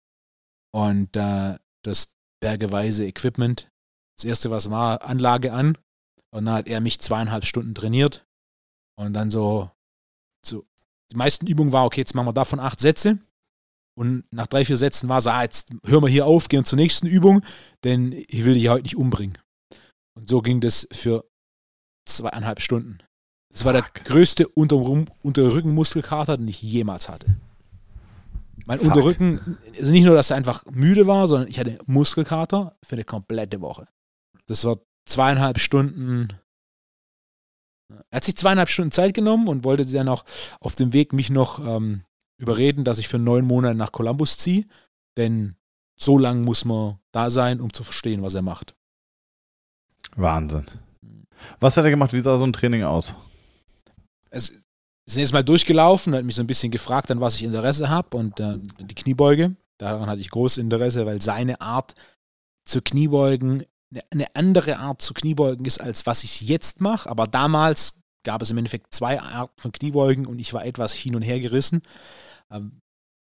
[0.72, 3.70] Und äh, das bergeweise Equipment.
[4.16, 5.78] Das erste, was war, Anlage an.
[6.30, 8.26] Und dann hat er mich zweieinhalb Stunden trainiert.
[8.98, 9.70] Und dann so,
[10.44, 10.66] so
[11.10, 13.18] die meisten Übungen war, okay, jetzt machen wir davon acht Sätze.
[13.98, 16.76] Und nach drei, vier Sätzen war so, ah, jetzt hören wir hier auf, gehen zur
[16.76, 17.42] nächsten Übung,
[17.82, 19.36] denn ich will dich heute nicht umbringen.
[20.16, 21.24] Und so ging das für
[22.08, 22.98] zweieinhalb Stunden.
[23.52, 27.34] Das war der größte Unter Unterrückenmuskelkater, den ich jemals hatte.
[28.66, 28.94] Mein Fuck.
[28.94, 33.04] Unterrücken, also nicht nur, dass er einfach müde war, sondern ich hatte Muskelkater für eine
[33.04, 33.88] komplette Woche.
[34.46, 36.38] Das war zweieinhalb Stunden.
[38.10, 40.24] Er hat sich zweieinhalb Stunden Zeit genommen und wollte dann auch
[40.60, 42.04] auf dem Weg mich noch ähm,
[42.38, 44.64] überreden, dass ich für neun Monate nach Columbus ziehe.
[45.16, 45.56] Denn
[45.96, 48.74] so lange muss man da sein, um zu verstehen, was er macht.
[50.16, 50.66] Wahnsinn.
[51.60, 52.12] Was hat er gemacht?
[52.12, 53.14] Wie sah so ein Training aus?
[54.30, 54.46] Es
[55.06, 58.16] sind jetzt mal durchgelaufen, hat mich so ein bisschen gefragt, an was ich Interesse habe
[58.16, 59.56] und äh, die Kniebeuge.
[59.78, 61.94] Daran hatte ich großes Interesse, weil seine Art
[62.64, 63.64] zu Kniebeugen
[64.10, 67.08] eine andere Art zu Kniebeugen ist, als was ich jetzt mache.
[67.08, 71.16] Aber damals gab es im Endeffekt zwei Arten von Kniebeugen und ich war etwas hin
[71.16, 71.80] und her gerissen,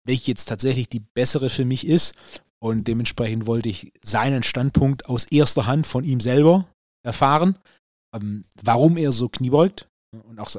[0.05, 2.15] welche jetzt tatsächlich die bessere für mich ist.
[2.59, 6.67] Und dementsprechend wollte ich seinen Standpunkt aus erster Hand von ihm selber
[7.03, 7.57] erfahren,
[8.13, 9.87] ähm, warum er so kniebeugt.
[10.11, 10.49] Und auch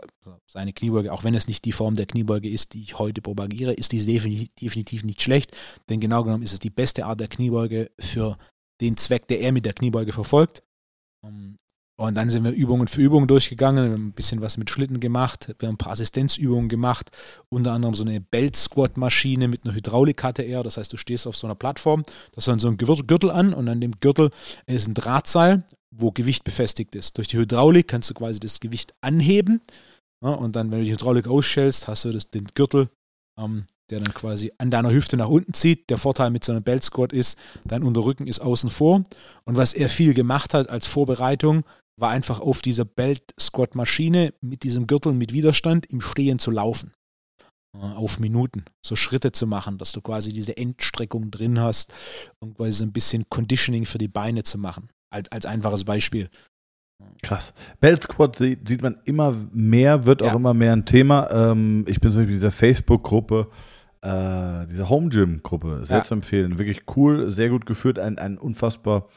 [0.47, 3.73] seine Kniebeuge, auch wenn es nicht die Form der Kniebeuge ist, die ich heute propagiere,
[3.73, 5.57] ist diese definitiv nicht schlecht.
[5.89, 8.39] Denn genau genommen ist es die beste Art der Kniebeuge für
[8.81, 10.63] den Zweck, der er mit der Kniebeuge verfolgt.
[12.01, 15.01] Und dann sind wir Übungen für Übungen durchgegangen, wir haben ein bisschen was mit Schlitten
[15.01, 17.11] gemacht, wir haben ein paar Assistenzübungen gemacht,
[17.51, 21.37] unter anderem so eine Belt-Squat-Maschine mit einer Hydraulik hatte er, das heißt, du stehst auf
[21.37, 24.31] so einer Plattform, da ist dann so ein Gürtel an und an dem Gürtel
[24.65, 27.19] ist ein Drahtseil, wo Gewicht befestigt ist.
[27.19, 29.61] Durch die Hydraulik kannst du quasi das Gewicht anheben
[30.25, 32.89] ja, und dann, wenn du die Hydraulik ausstellst, hast du das, den Gürtel
[33.39, 35.91] ähm, der dann quasi an deiner Hüfte nach unten zieht.
[35.91, 39.03] Der Vorteil mit so einem Belt Squat ist, dein Unterrücken ist außen vor.
[39.45, 41.65] Und was er viel gemacht hat als Vorbereitung,
[42.01, 46.51] war einfach auf dieser Belt Squat Maschine mit diesem Gürtel mit Widerstand im Stehen zu
[46.51, 46.93] laufen.
[47.75, 51.93] Äh, auf Minuten, so Schritte zu machen, dass du quasi diese Endstreckung drin hast
[52.41, 54.89] und quasi ein bisschen Conditioning für die Beine zu machen.
[55.13, 56.29] Als, als einfaches Beispiel.
[57.23, 57.55] Krass.
[57.81, 60.31] Belt Squat sieht, sieht man immer mehr, wird ja.
[60.31, 61.31] auch immer mehr ein Thema.
[61.31, 63.49] Ähm, ich bin so in dieser Facebook-Gruppe
[64.03, 66.03] äh, diese Home Gym Gruppe, sehr ja.
[66.03, 66.59] zu empfehlen.
[66.59, 69.09] Wirklich cool, sehr gut geführt, ein, ein unfassbar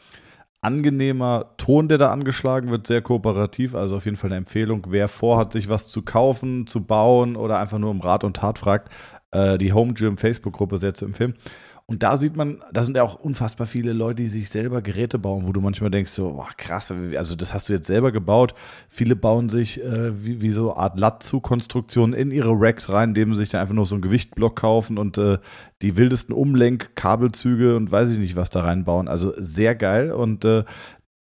[0.63, 3.76] angenehmer Ton, der da angeschlagen wird, sehr kooperativ.
[3.76, 4.88] Also auf jeden Fall eine Empfehlung.
[4.89, 8.58] Wer vorhat, sich was zu kaufen, zu bauen oder einfach nur um Rat und Tat
[8.58, 8.89] fragt,
[9.32, 11.36] äh, die Home Gym Facebook-Gruppe sehr zu empfehlen.
[11.86, 15.19] Und da sieht man, da sind ja auch unfassbar viele Leute, die sich selber Geräte
[15.19, 18.56] bauen, wo du manchmal denkst, so, boah, krass, also das hast du jetzt selber gebaut.
[18.88, 23.34] Viele bauen sich äh, wie, wie so eine Art Latzu-Konstruktionen in ihre Racks rein, indem
[23.34, 25.39] sie sich dann einfach nur so einen Gewichtblock kaufen und äh,
[25.82, 29.10] die wildesten Umlenk, Kabelzüge und weiß ich nicht, was da reinbauen.
[29.10, 30.63] Also sehr geil und äh,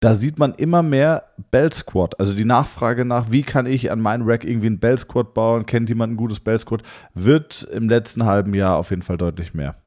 [0.01, 2.19] da sieht man immer mehr Bell Squad.
[2.19, 5.65] Also die Nachfrage nach, wie kann ich an meinen Rack irgendwie ein Bell Squad bauen,
[5.65, 6.83] kennt jemand ein gutes Bell Squad,
[7.15, 9.82] wird im letzten halben Jahr auf jeden Fall deutlich mehr.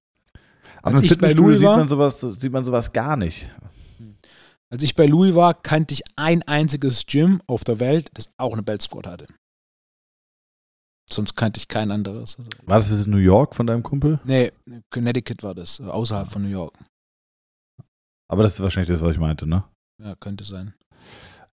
[0.87, 3.17] Aber Als im ich bei Fitnessstudio Louis sieht war- man, sowas, sieht man sowas gar
[3.17, 3.49] nicht.
[4.71, 8.53] Als ich bei Louis war, kannte ich ein einziges Gym auf der Welt, das auch
[8.53, 9.27] eine Belt Squad hatte.
[11.11, 12.37] Sonst kannte ich kein anderes.
[12.39, 14.21] Also, War das in New York von deinem Kumpel?
[14.25, 14.53] nee,
[14.91, 16.75] Connecticut war das, außerhalb von New York.
[18.29, 19.65] Aber das ist wahrscheinlich das, was ich meinte, ne?
[20.03, 20.75] Ja, könnte sein.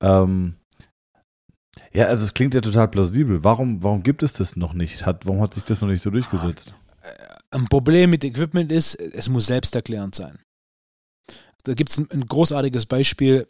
[0.02, 0.56] Ähm,
[1.94, 3.44] ja, also es klingt ja total plausibel.
[3.44, 5.06] Warum, warum gibt es das noch nicht?
[5.06, 6.74] Hat, warum hat sich das noch nicht so durchgesetzt?
[7.51, 10.39] Ein Problem mit Equipment ist, es muss selbsterklärend sein.
[11.63, 13.47] Da gibt es ein, ein großartiges Beispiel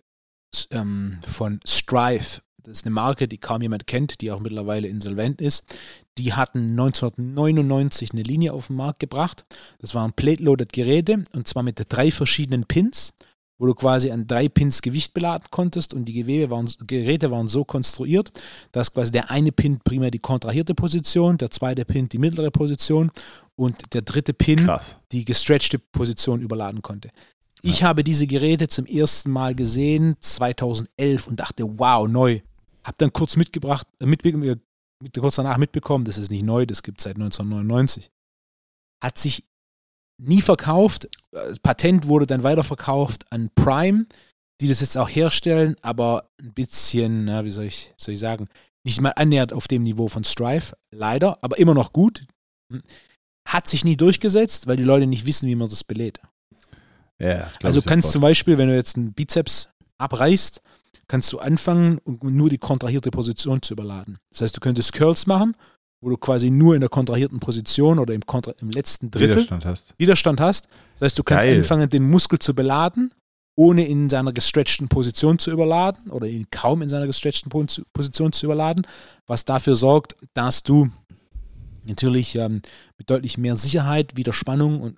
[0.72, 2.42] ähm, von Strive.
[2.64, 5.64] Das ist eine Marke, die kaum jemand kennt, die auch mittlerweile insolvent ist.
[6.18, 9.46] Die hatten 1999 eine Linie auf den Markt gebracht.
[9.80, 13.14] Das waren plate-loaded Geräte und zwar mit drei verschiedenen Pins,
[13.60, 17.48] wo du quasi an drei Pins Gewicht beladen konntest und die Gewebe waren, Geräte waren
[17.48, 18.32] so konstruiert,
[18.72, 23.12] dass quasi der eine Pin primär die kontrahierte Position, der zweite Pin die mittlere Position
[23.56, 24.98] und der dritte Pin Krass.
[25.12, 27.12] die gestretchte Position überladen konnte.
[27.62, 32.40] Ich habe diese Geräte zum ersten Mal gesehen 2011 und dachte, wow, neu.
[32.86, 34.62] Hab dann kurz mitgebracht, äh, mitbe mit,
[35.20, 38.10] kurz danach mitbekommen, das ist nicht neu, das gibt es seit 1999.
[39.02, 39.44] Hat sich
[40.20, 41.10] nie verkauft.
[41.32, 44.06] Das Patent wurde dann weiterverkauft an Prime,
[44.62, 48.48] die das jetzt auch herstellen, aber ein bisschen, na, wie soll ich, soll ich sagen,
[48.84, 52.26] nicht mal annähernd auf dem Niveau von Strive, leider, aber immer noch gut.
[53.48, 56.20] Hat sich nie durchgesetzt, weil die Leute nicht wissen, wie man das belädt.
[57.20, 58.12] Ja, Also du kannst sofort.
[58.14, 60.62] zum Beispiel, wenn du jetzt einen Bizeps abreißt,
[61.08, 64.20] kannst du anfangen, um nur die kontrahierte Position zu überladen.
[64.32, 65.56] Das heißt, du könntest Curls machen,
[66.02, 69.66] wo du quasi nur in der kontrahierten Position oder im, kontra im letzten Drittel Widerstand
[69.66, 69.94] hast.
[69.98, 70.68] Widerstand hast.
[70.94, 71.58] Das heißt, du kannst Geil.
[71.58, 73.12] anfangen, den Muskel zu beladen,
[73.56, 78.32] ohne in seiner gestretchten Position zu überladen oder ihn kaum in seiner gestretchten Po- Position
[78.32, 78.88] zu überladen,
[79.28, 80.90] was dafür sorgt, dass du
[81.86, 82.62] natürlich ähm,
[82.98, 84.98] mit deutlich mehr Sicherheit, wieder Spannung und,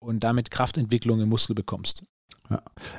[0.00, 2.04] und damit Kraftentwicklung im Muskel bekommst.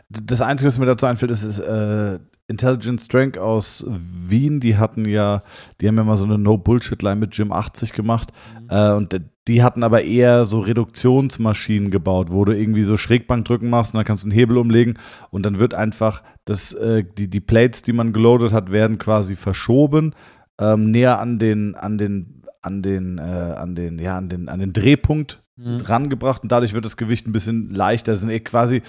[0.09, 4.59] Das Einzige, was mir dazu einfällt, ist, ist äh, Intelligent Strength aus Wien.
[4.59, 5.43] Die hatten ja,
[5.81, 8.31] die haben ja mal so eine No-Bullshit-Line mit Gym 80 gemacht.
[8.69, 13.93] Äh, und die hatten aber eher so Reduktionsmaschinen gebaut, wo du irgendwie so Schrägbankdrücken machst
[13.93, 14.97] und dann kannst du einen Hebel umlegen
[15.29, 19.35] und dann wird einfach das, äh, die, die Plates, die man geloadet hat, werden quasi
[19.35, 20.13] verschoben,
[20.59, 24.59] ähm, näher an den, an den, an den, äh, an den, ja, an den, an
[24.59, 25.81] den Drehpunkt Mhm.
[25.85, 28.11] rangebracht und dadurch wird das Gewicht ein bisschen leichter.
[28.11, 28.81] Das sind eh quasi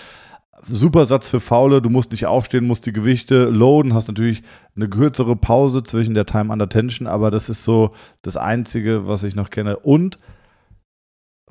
[0.69, 1.83] super Satz für Faule.
[1.83, 4.43] Du musst nicht aufstehen, musst die Gewichte loaden, hast natürlich
[4.75, 7.93] eine kürzere Pause zwischen der Time under Tension, aber das ist so
[8.23, 9.79] das Einzige, was ich noch kenne.
[9.79, 10.19] Und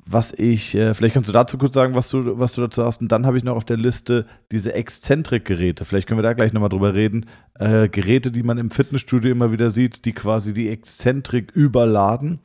[0.08, 3.00] was ich, äh, vielleicht kannst du dazu kurz sagen, was du, was du dazu hast.
[3.02, 5.84] Und dann habe ich noch auf der Liste diese Exzentrik-Geräte.
[5.84, 7.26] Vielleicht können wir da gleich nochmal drüber reden.
[7.58, 12.38] Äh, Geräte, die man im Fitnessstudio immer wieder sieht, die quasi die Exzentrik überladen.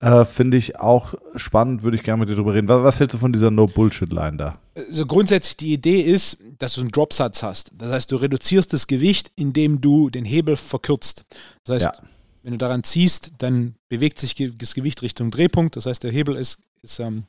[0.00, 2.68] Äh, Finde ich auch spannend, würde ich gerne mit dir drüber reden.
[2.68, 4.58] Was, was hältst du von dieser No-Bullshit-Line da?
[4.76, 7.72] Also grundsätzlich die Idee ist, dass du einen Dropsatz hast.
[7.76, 11.24] Das heißt, du reduzierst das Gewicht, indem du den Hebel verkürzt.
[11.64, 12.08] Das heißt, Ja.
[12.44, 15.74] wenn du daran ziehst, dann bewegt sich das Gewicht Richtung Drehpunkt.
[15.74, 17.24] Das heißt, der Hebel ist, ist ähm,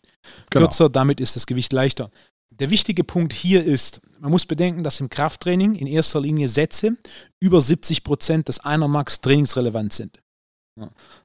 [0.52, 0.68] Genau.
[0.68, 2.12] kürzer, damit ist das Gewicht leichter.
[2.52, 6.98] Der wichtige Punkt hier ist, man muss bedenken, dass im Krafttraining in erster Linie Sätze
[7.40, 10.20] über 70 Prozent des einer Max trainingsrelevant sind.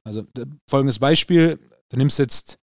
[0.03, 0.25] Also
[0.67, 2.57] folgendes Beispiel, du nimmst jetzt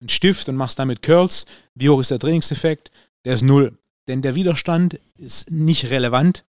[0.00, 1.46] einen Stift und machst damit Curls.
[1.74, 2.90] Wie hoch ist der Trainingseffekt?
[3.24, 3.78] Der ist null.
[4.08, 6.44] Denn der Widerstand ist nicht relevant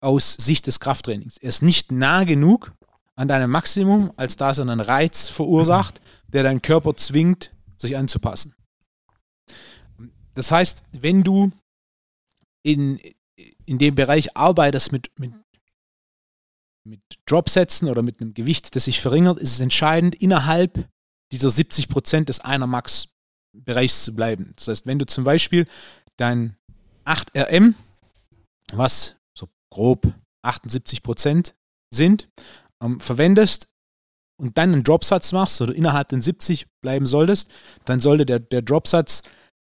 [0.00, 1.38] aus Sicht des Krafttrainings.
[1.38, 2.72] Er ist nicht nah genug
[3.14, 8.54] an deinem Maximum, als dass er einen Reiz verursacht, der deinen Körper zwingt, sich anzupassen.
[10.34, 11.52] Das heißt, wenn du
[12.62, 12.98] in,
[13.64, 15.32] in dem Bereich arbeitest mit, mit,
[16.84, 20.88] mit Dropsätzen oder mit einem Gewicht, das sich verringert, ist es entscheidend, innerhalb
[21.32, 24.52] dieser 70 Prozent des einer Max-Bereichs zu bleiben.
[24.56, 25.66] Das heißt, wenn du zum Beispiel
[26.16, 26.56] dein
[27.04, 27.74] 8 RM,
[28.72, 31.54] was so grob 78 Prozent
[31.92, 32.28] sind,
[32.82, 33.68] ähm, verwendest
[34.40, 37.50] und dann einen Dropsatz machst oder innerhalb den 70 bleiben solltest,
[37.84, 39.22] dann sollte der, der Dropsatz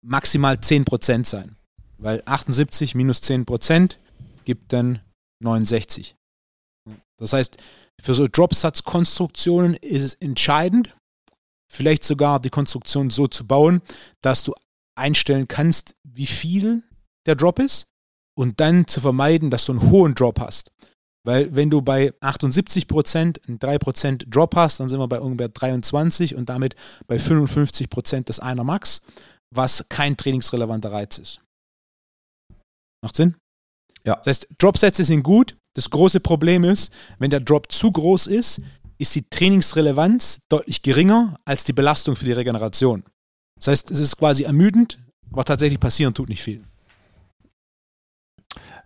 [0.02, 1.56] maximal 10 Prozent sein.
[1.98, 3.98] Weil 78 minus 10 Prozent
[4.44, 5.00] gibt dann
[5.40, 6.16] 69.
[7.18, 7.58] Das heißt,
[8.00, 10.96] für so Dropsatzkonstruktionen ist es entscheidend,
[11.70, 13.82] vielleicht sogar die Konstruktion so zu bauen,
[14.22, 14.52] dass du
[14.96, 16.82] einstellen kannst, wie viel
[17.26, 17.86] der Drop ist
[18.36, 20.70] und dann zu vermeiden, dass du einen hohen Drop hast.
[21.26, 26.34] Weil wenn du bei 78% einen 3% Drop hast, dann sind wir bei ungefähr 23
[26.34, 29.00] und damit bei 55% des einer Max,
[29.50, 31.40] was kein trainingsrelevanter Reiz ist.
[33.02, 33.36] Macht Sinn?
[34.04, 34.16] Ja.
[34.16, 35.56] Das heißt, Dropsätze sind gut.
[35.74, 38.60] Das große Problem ist, wenn der Drop zu groß ist,
[38.98, 43.02] ist die Trainingsrelevanz deutlich geringer als die Belastung für die Regeneration.
[43.56, 44.98] Das heißt, es ist quasi ermüdend,
[45.32, 46.62] aber tatsächlich passieren tut nicht viel.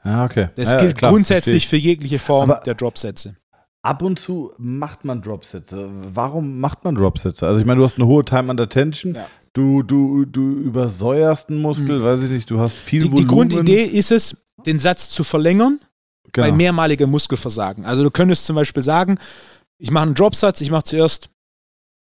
[0.04, 0.48] Ja, okay.
[0.56, 3.36] Das ja, gilt klar, grundsätzlich für jegliche Form Aber- der Dropsätze.
[3.82, 5.88] Ab und zu macht man Dropsätze.
[6.12, 7.46] Warum macht man Dropsätze?
[7.46, 9.14] Also ich meine, du hast eine hohe Time under Tension.
[9.14, 9.26] Ja.
[9.52, 13.28] Du, du, du übersäuerst einen Muskel, weiß ich nicht, du hast viel Die, die Volumen.
[13.28, 15.78] Grundidee ist es, den Satz zu verlängern
[16.32, 16.56] bei genau.
[16.56, 17.84] mehrmaligem Muskelversagen.
[17.84, 19.18] Also du könntest zum Beispiel sagen,
[19.78, 21.28] ich mache einen Dropsatz, ich mache zuerst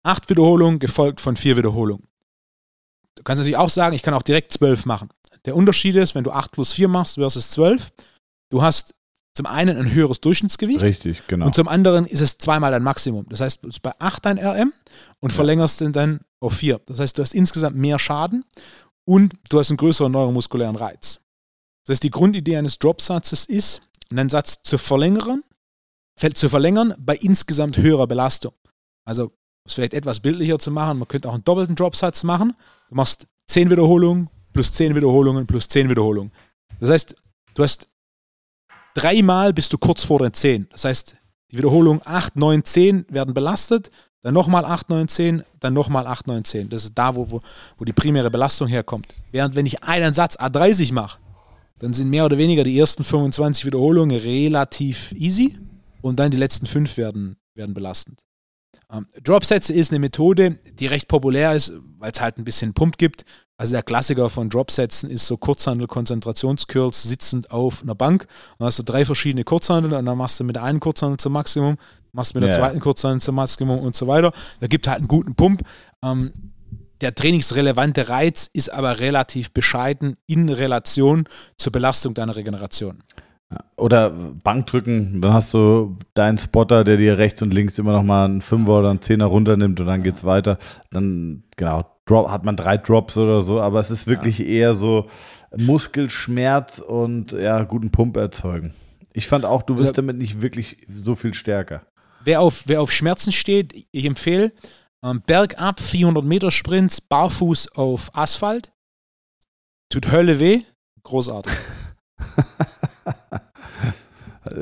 [0.02, 2.07] acht Wiederholungen, gefolgt von vier Wiederholungen.
[3.14, 5.09] Du kannst natürlich auch sagen, ich kann auch direkt zwölf machen.
[5.44, 7.92] Der Unterschied ist, wenn du acht plus vier machst versus zwölf,
[8.50, 8.94] du hast
[9.35, 11.46] zum einen ein höheres Durchschnittsgewicht Richtig, genau.
[11.46, 13.26] und zum anderen ist es zweimal dein Maximum.
[13.28, 14.72] Das heißt, du bist bei 8 dein RM
[15.20, 15.37] und Ja.
[15.37, 16.81] verlängerst den dann auf 4.
[16.87, 18.44] Das heißt, du hast insgesamt mehr Schaden
[19.04, 21.20] und du hast einen größeren neuromuskulären Reiz.
[21.87, 25.42] Das heißt, die Grundidee eines Dropsatzes ist, einen Satz zu verlängern,
[26.35, 28.53] zu verlängern bei insgesamt höherer Belastung.
[29.05, 29.33] Also, um
[29.66, 32.55] es vielleicht etwas bildlicher zu machen, man könnte auch einen doppelten Dropsatz machen.
[32.88, 36.33] Du machst 10 Wiederholungen plus 10 Wiederholungen plus 10 Wiederholungen.
[36.81, 37.14] Das heißt,
[37.55, 37.88] du hast
[38.94, 40.68] dreimal bist du kurz vor den 10.
[40.71, 41.16] Das heißt,
[41.51, 43.90] die Wiederholung 8, 9, 10 werden belastet,
[44.23, 46.68] dann nochmal 8, 9, 10, dann nochmal 8, 9, 10.
[46.68, 47.40] Das ist da, wo, wo,
[47.79, 49.14] wo die primäre Belastung herkommt.
[49.31, 51.18] Während wenn ich einen Satz A30 mache,
[51.79, 55.57] dann sind mehr oder weniger die ersten 25 Wiederholungen relativ easy
[56.03, 58.21] und dann die letzten fünf werden, werden belastend.
[58.93, 62.97] Ähm, Dropsätze ist eine Methode, die recht populär ist, weil es halt ein bisschen Pump
[62.99, 63.25] gibt.
[63.59, 68.27] Also der Klassiker von Dropsätzen ist so Kurzhandel-Konzentrationscurls sitzend auf einer Bank.
[68.59, 71.33] Dann hast du drei verschiedene Kurzhandel und dann machst du mit der einen Kurzhandel zum
[71.33, 71.77] Maximum,
[72.12, 72.57] machst mit der Ja.
[72.57, 74.33] zweiten Kurzhandel zum Maximum und so weiter.
[74.61, 75.62] Da gibt halt einen guten Pump.
[76.05, 76.33] Ähm,
[77.00, 83.02] der trainingsrelevante Reiz ist aber relativ bescheiden in Relation zur Belastung deiner Regeneration.
[83.76, 88.26] Oder Bankdrücken, dann hast du deinen Spotter, der dir rechts und links immer noch mal
[88.26, 90.58] einen Fünfer oder einen Zehner runternimmt und dann geht's weiter.
[90.90, 95.08] Dann, genau, Drop, hat man drei Drops oder so, aber es ist wirklich eher so
[95.56, 98.74] Muskelschmerz und ja, guten Pump erzeugen.
[99.14, 101.82] Ich fand auch, du wirst damit nicht wirklich so viel stärker.
[102.24, 104.52] Wer auf, wer auf Schmerzen steht, ich empfehle
[105.26, 108.72] bergab 400 Meter Sprints, barfuß auf Asphalt.
[109.90, 110.62] Tut Hölle weh.
[111.02, 111.52] Großartig.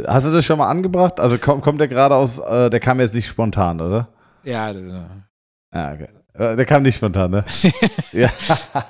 [0.07, 1.21] Hast du das schon mal angebracht?
[1.21, 4.09] Also kommt, kommt der gerade aus, äh, der kam jetzt nicht spontan, oder?
[4.43, 6.09] Ja, Ja, okay.
[6.35, 7.45] Äh, Der kam nicht spontan, ne?
[8.13, 8.31] ja.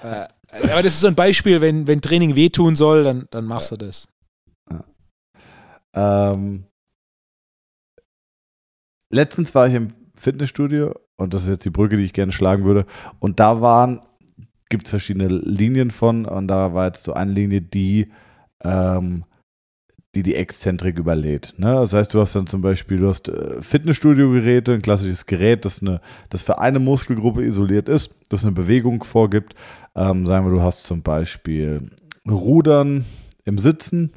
[0.03, 0.29] äh,
[0.71, 3.77] aber das ist so ein Beispiel, wenn, wenn Training wehtun soll, dann, dann machst du
[3.77, 4.09] das.
[5.95, 6.67] Ähm,
[9.11, 12.65] letztens war ich im Fitnessstudio und das ist jetzt die Brücke, die ich gerne schlagen
[12.65, 12.87] würde.
[13.19, 14.01] Und da waren,
[14.69, 18.13] gibt es verschiedene Linien von und da war jetzt so eine Linie, die
[18.63, 19.25] ähm,
[20.17, 21.55] die, die Exzentrik überlädt.
[21.59, 21.75] Ne?
[21.75, 25.83] Das heißt, du hast dann zum Beispiel, du hast äh, Fitnessstudio-Geräte, ein klassisches Gerät, das,
[25.83, 26.01] eine,
[26.31, 29.55] das für eine Muskelgruppe isoliert ist, das eine Bewegung vorgibt.
[29.95, 31.91] Ähm, sagen wir, du hast zum Beispiel
[32.27, 33.05] Rudern
[33.45, 34.15] im Sitzen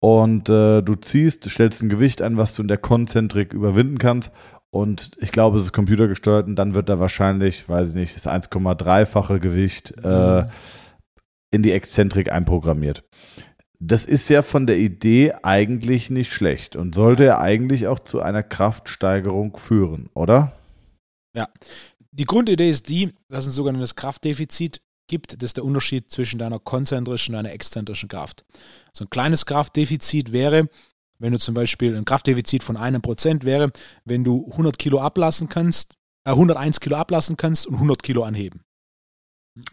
[0.00, 4.32] und äh, du ziehst, stellst ein Gewicht ein, was du in der Konzentrik überwinden kannst.
[4.74, 8.26] Und ich glaube, es ist computergesteuert und dann wird da wahrscheinlich, weiß ich nicht, das
[8.26, 10.46] 1,3-fache Gewicht äh,
[11.50, 13.04] in die Exzentrik einprogrammiert.
[13.80, 18.22] Das ist ja von der Idee eigentlich nicht schlecht und sollte ja eigentlich auch zu
[18.22, 20.52] einer Kraftsteigerung führen, oder?
[22.10, 25.42] Die Grundidee ist die, dass es ein sogenanntes Kraftdefizit gibt.
[25.42, 28.44] Das ist der Unterschied zwischen deiner konzentrischen und deiner exzentrischen Kraft.
[28.92, 30.68] So ein kleines Kraftdefizit wäre,
[31.22, 33.70] wenn du zum Beispiel ein Kraftdefizit von einem Prozent wäre,
[34.04, 38.60] wenn du 100 Kilo ablassen kannst, äh, 101 Kilo ablassen kannst und 100 Kilo anheben.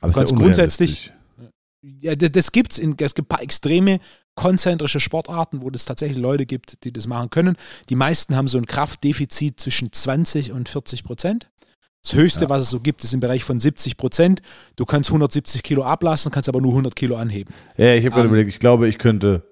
[0.02, 1.12] Aber Ganz grundsätzlich-
[2.02, 2.78] Ja, das, das gibt's.
[2.78, 4.00] In, es gibt ein paar extreme
[4.36, 7.56] konzentrische Sportarten, wo es tatsächlich Leute gibt, die das machen können.
[7.90, 11.50] Die meisten haben so ein Kraftdefizit zwischen 20 und 40 Prozent.
[12.04, 12.50] Das höchste, Ja.
[12.50, 14.42] was es so gibt, ist im Bereich von 70 Prozent.
[14.76, 17.54] Du kannst 170 Kilo ablassen, kannst aber nur 100 Kilo anheben.
[17.78, 19.43] Ja, ich habe gerade Ähm, überlegt, ich glaube, ich könnte,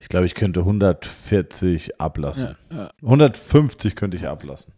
[0.00, 2.56] ich glaube, ich könnte 140 ablassen.
[2.72, 2.90] ja.
[3.02, 4.72] 150 könnte ich ablassen.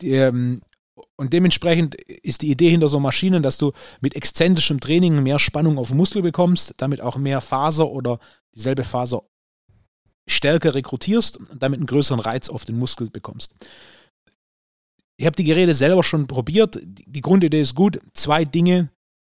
[0.00, 0.60] Die, ähm,
[1.16, 5.76] und dementsprechend ist die Idee hinter so Maschinen, dass du mit exzentrischem Training mehr Spannung
[5.76, 8.18] auf Muskel bekommst, damit auch mehr Faser oder
[8.54, 9.22] dieselbe Faser
[10.26, 13.54] stärker rekrutierst und damit einen größeren Reiz auf den Muskel bekommst.
[15.18, 16.78] Ich habe die Geräte selber schon probiert.
[16.82, 18.00] Die Grundidee ist gut.
[18.14, 18.90] Zwei Dinge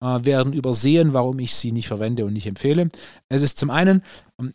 [0.05, 2.89] werden übersehen, warum ich sie nicht verwende und nicht empfehle.
[3.29, 4.03] Es ist zum einen,
[4.39, 4.53] ähm,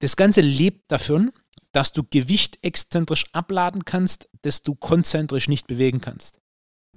[0.00, 1.32] das Ganze lebt davon,
[1.72, 6.40] dass du Gewicht exzentrisch abladen kannst, das du konzentrisch nicht bewegen kannst.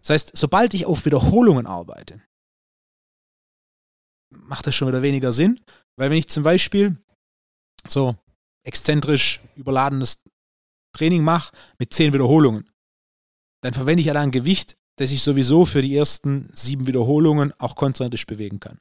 [0.01, 2.21] Das heißt, sobald ich auf Wiederholungen arbeite,
[4.29, 5.59] macht das schon wieder weniger Sinn.
[5.97, 6.97] Weil wenn ich zum Beispiel
[7.87, 8.15] so
[8.63, 10.23] exzentrisch überladenes
[10.93, 12.69] Training mache mit zehn Wiederholungen,
[13.63, 17.75] dann verwende ich ja ein Gewicht, das ich sowieso für die ersten sieben Wiederholungen auch
[17.75, 18.79] konzentrisch bewegen kann.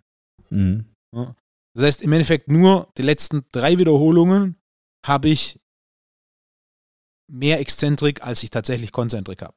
[0.51, 0.87] Mhm.
[1.15, 1.35] Ja.
[1.75, 4.57] Das heißt, im Endeffekt nur die letzten drei Wiederholungen
[5.05, 5.59] habe ich
[7.31, 9.55] mehr Exzentrik, als ich tatsächlich Konzentrik habe.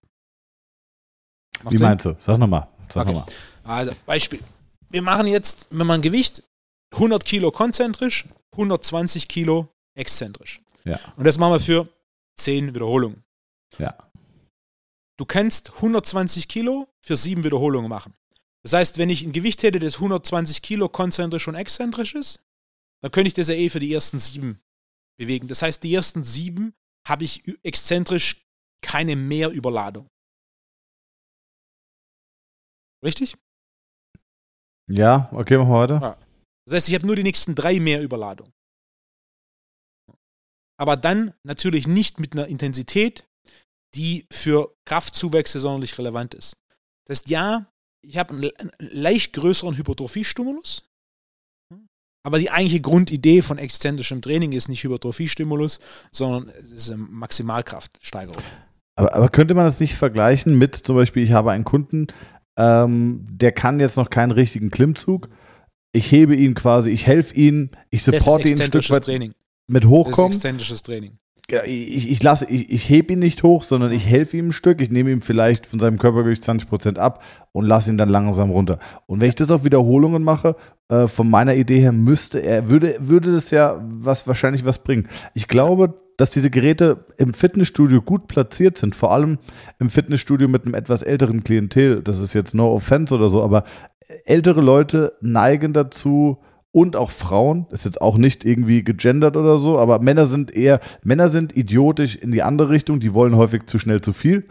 [1.64, 1.88] Macht Wie Sinn?
[1.88, 2.16] meinst du?
[2.20, 2.68] Sag nochmal.
[2.90, 3.18] Sag okay.
[3.18, 3.28] noch
[3.64, 4.40] Also, Beispiel.
[4.90, 6.44] Wir machen jetzt, wenn man Gewicht,
[6.94, 10.62] 100 Kilo konzentrisch, 120 Kilo exzentrisch.
[10.86, 11.00] Ja.
[11.18, 11.88] Und das machen wir für
[12.38, 13.24] 10 Wiederholungen.
[13.78, 13.96] Ja.
[15.18, 18.14] Du kannst 120 Kilo für 7 Wiederholungen machen.
[18.64, 22.44] Das heißt, wenn ich ein Gewicht hätte, das 120 Kilo konzentrisch und exzentrisch ist,
[23.02, 24.60] dann könnte ich das ja eh für die ersten 7
[25.18, 25.48] bewegen.
[25.48, 26.74] Das heißt, die ersten 7
[27.08, 28.46] habe ich exzentrisch
[28.82, 30.08] keine Mehrüberladung.
[33.04, 33.38] Richtig?
[34.90, 36.02] Ja, okay, machen wir weiter.
[36.02, 36.28] Ja.
[36.66, 38.54] Das heißt, ich habe nur die nächsten drei Mehrüberladungen.
[40.80, 43.28] Aber dann natürlich nicht mit einer Intensität,
[43.96, 46.58] die für Kraftzuwächse sonderlich relevant ist.
[47.06, 47.68] Das heißt, ja,
[48.02, 50.84] ich habe einen leicht größeren Hypertrophiestimulus,
[52.24, 55.80] aber die eigentliche Grundidee von exzentrischem Training ist nicht Hypertrophiestimulus,
[56.12, 58.42] sondern es ist eine Maximalkraftsteigerung.
[58.96, 62.08] Aber, aber, könnte man das nicht vergleichen mit zum Beispiel, ich habe einen Kunden,
[62.58, 65.30] ähm, der kann jetzt noch keinen richtigen Klimmzug.
[65.94, 69.34] Ich hebe ihn quasi, ich helfe ihn, ich supporte ihn ein Stück weit Training.
[69.68, 70.32] mit hochkommen.
[70.32, 71.18] Das ist exzentrisches Training
[71.50, 74.82] ich, ich lasse, ich, ich hebe ihn nicht hoch, sondern ich helfe ihm ein Stück.
[74.82, 77.24] Ich nehme ihm vielleicht von seinem Körpergewicht 20% ab
[77.54, 78.80] und lasse ihn dann langsam runter.
[79.06, 80.56] Und wenn ich das auf Wiederholungen mache,
[80.90, 85.08] äh, von meiner Idee her müsste er, würde, würde das ja was wahrscheinlich was bringen.
[85.34, 89.38] Ich glaube, dass diese Geräte im Fitnessstudio gut platziert sind, vor allem
[89.80, 92.02] im Fitnessstudio mit einem etwas älteren Klientel.
[92.02, 93.64] Das ist jetzt no offense oder so, aber
[94.26, 96.40] ältere Leute neigen dazu,
[96.78, 100.80] und auch Frauen, ist jetzt auch nicht irgendwie gegendert oder so, aber Männer sind eher,
[101.04, 104.46] Männer sind idiotisch in die andere Richtung, die wollen häufig zu schnell zu viel.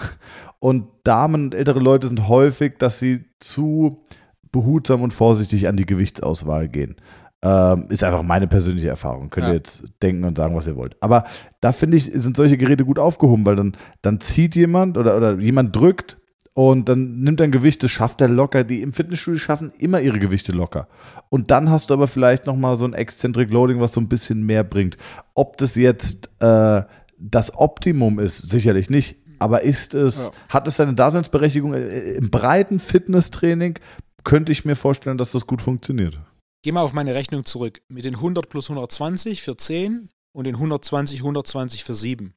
[0.58, 4.02] Und Damen und ältere Leute sind häufig, dass sie zu
[4.50, 6.96] behutsam und vorsichtig an die Gewichtsauswahl gehen.
[7.42, 9.30] Ähm, ist einfach meine persönliche Erfahrung.
[9.30, 9.52] Könnt ja.
[9.52, 10.96] ihr jetzt denken und sagen, was ihr wollt.
[11.00, 11.26] Aber
[11.60, 15.38] da finde ich, sind solche Geräte gut aufgehoben, weil dann, dann zieht jemand oder, oder
[15.38, 16.16] jemand drückt
[16.56, 18.64] und dann nimmt er ein Gewicht, das schafft er locker.
[18.64, 20.88] Die im Fitnessstudio schaffen immer ihre Gewichte locker.
[21.28, 24.42] Und dann hast du aber vielleicht nochmal so ein Eccentric Loading, was so ein bisschen
[24.42, 24.96] mehr bringt.
[25.34, 26.82] Ob das jetzt äh,
[27.18, 29.16] das Optimum ist, sicherlich nicht.
[29.38, 30.32] Aber ist es, ja.
[30.48, 33.78] hat es seine Daseinsberechtigung äh, im breiten Fitnesstraining?
[34.24, 36.18] Könnte ich mir vorstellen, dass das gut funktioniert.
[36.62, 37.82] Geh mal auf meine Rechnung zurück.
[37.90, 42.32] Mit den 100 plus 120 für 10 und den 120, 120 für 7.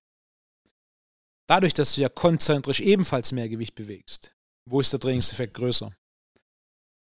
[1.50, 4.36] Dadurch, dass du ja konzentrisch ebenfalls mehr Gewicht bewegst,
[4.70, 5.92] wo ist der Trainingseffekt größer?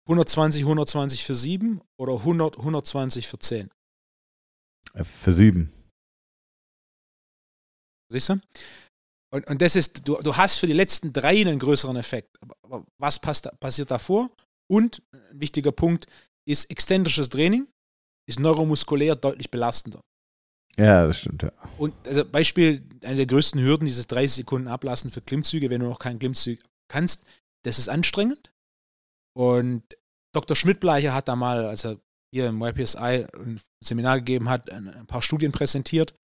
[0.08, 3.70] 120, 120 für 7 oder 100, 120 für 10?
[4.94, 5.70] Äh, für 7.
[8.10, 8.40] Siehst du?
[9.30, 12.38] Und, und das ist, du, du hast für die letzten drei einen größeren Effekt.
[12.62, 14.30] Aber was passt, passiert davor?
[14.70, 16.06] Und ein wichtiger Punkt
[16.48, 17.68] ist, exzentrisches Training
[18.26, 20.00] ist neuromuskulär deutlich belastender.
[20.80, 21.52] Ja, das stimmt, ja.
[21.78, 25.88] Und also Beispiel, eine der größten Hürden, dieses 30 Sekunden Ablassen für Klimmzüge, wenn du
[25.88, 26.58] noch keinen Klimmzug
[26.88, 27.24] kannst,
[27.64, 28.50] das ist anstrengend.
[29.36, 29.82] Und
[30.32, 30.56] Dr.
[30.56, 31.98] Schmidtbleicher hat da mal, als er
[32.32, 36.14] hier im YPSI ein Seminar gegeben hat, ein paar Studien präsentiert.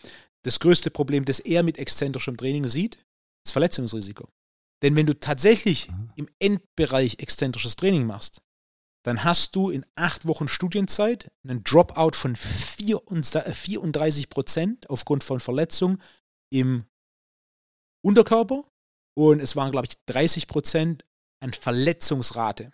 [0.44, 3.04] Das größte Problem, das er mit exzentrischem Training sieht,
[3.44, 4.28] ist Verletzungsrisiko.
[4.82, 6.10] Denn wenn du tatsächlich mhm.
[6.16, 8.40] im Endbereich exzentrisches Training machst,
[9.06, 16.02] dann hast du in acht Wochen Studienzeit einen Dropout von 34 Prozent aufgrund von Verletzung
[16.50, 16.86] im
[18.04, 18.64] Unterkörper
[19.16, 21.04] und es waren, glaube ich, 30 Prozent
[21.38, 22.72] an Verletzungsrate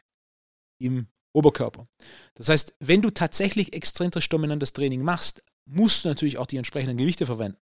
[0.81, 1.87] im Oberkörper.
[2.33, 6.97] Das heißt, wenn du tatsächlich exzentrisch dominantes Training machst, musst du natürlich auch die entsprechenden
[6.97, 7.61] Gewichte verwenden.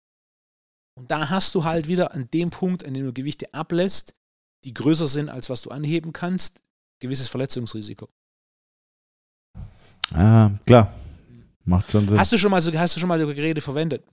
[0.98, 4.16] Und da hast du halt wieder an dem Punkt, an dem du Gewichte ablässt,
[4.64, 6.62] die größer sind, als was du anheben kannst,
[6.98, 8.08] gewisses Verletzungsrisiko.
[10.12, 10.92] Ah, klar.
[11.64, 12.18] Macht schon Sinn.
[12.18, 14.04] Hast du schon mal so, hast du schon mal so Geräte verwendet?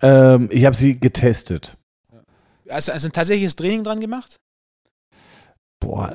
[0.00, 1.76] Ähm, ich habe sie getestet.
[2.68, 4.36] Hast du also ein tatsächliches Training dran gemacht?
[5.78, 6.14] Boah,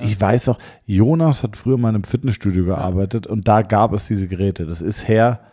[0.00, 4.08] ich weiß auch, Jonas hat früher mal in einem Fitnessstudio gearbeitet und da gab es
[4.08, 4.66] diese Geräte.
[4.66, 5.46] Das ist her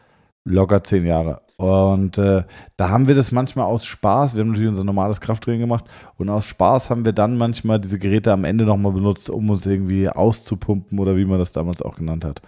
[0.43, 1.41] locker zehn Jahre.
[1.57, 2.43] Und äh,
[2.75, 5.85] da haben wir das manchmal aus Spaß, wir haben natürlich unser normales Krafttraining gemacht
[6.17, 9.65] und aus Spaß haben wir dann manchmal diese Geräte am Ende nochmal benutzt, um uns
[9.65, 12.43] irgendwie auszupumpen oder wie man das damals auch genannt hat.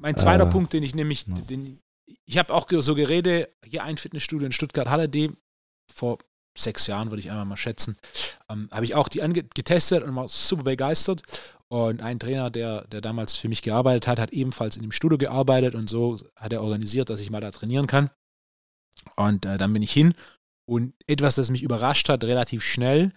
[0.00, 1.34] Mein zweiter äh, Punkt, den ich nämlich, ja.
[1.48, 1.78] den,
[2.26, 5.30] ich habe auch so Geräte, hier ein Fitnessstudio in Stuttgart Halle, die
[5.86, 6.18] vor
[6.56, 7.96] sechs Jahren, würde ich einmal mal schätzen,
[8.50, 9.20] ähm, habe ich auch die
[9.54, 11.22] getestet und war super begeistert.
[11.68, 15.18] Und ein Trainer, der, der damals für mich gearbeitet hat, hat ebenfalls in dem Studio
[15.18, 18.10] gearbeitet und so hat er organisiert, dass ich mal da trainieren kann.
[19.16, 20.14] Und äh, dann bin ich hin.
[20.68, 23.12] Und etwas, das mich überrascht hat, relativ schnell,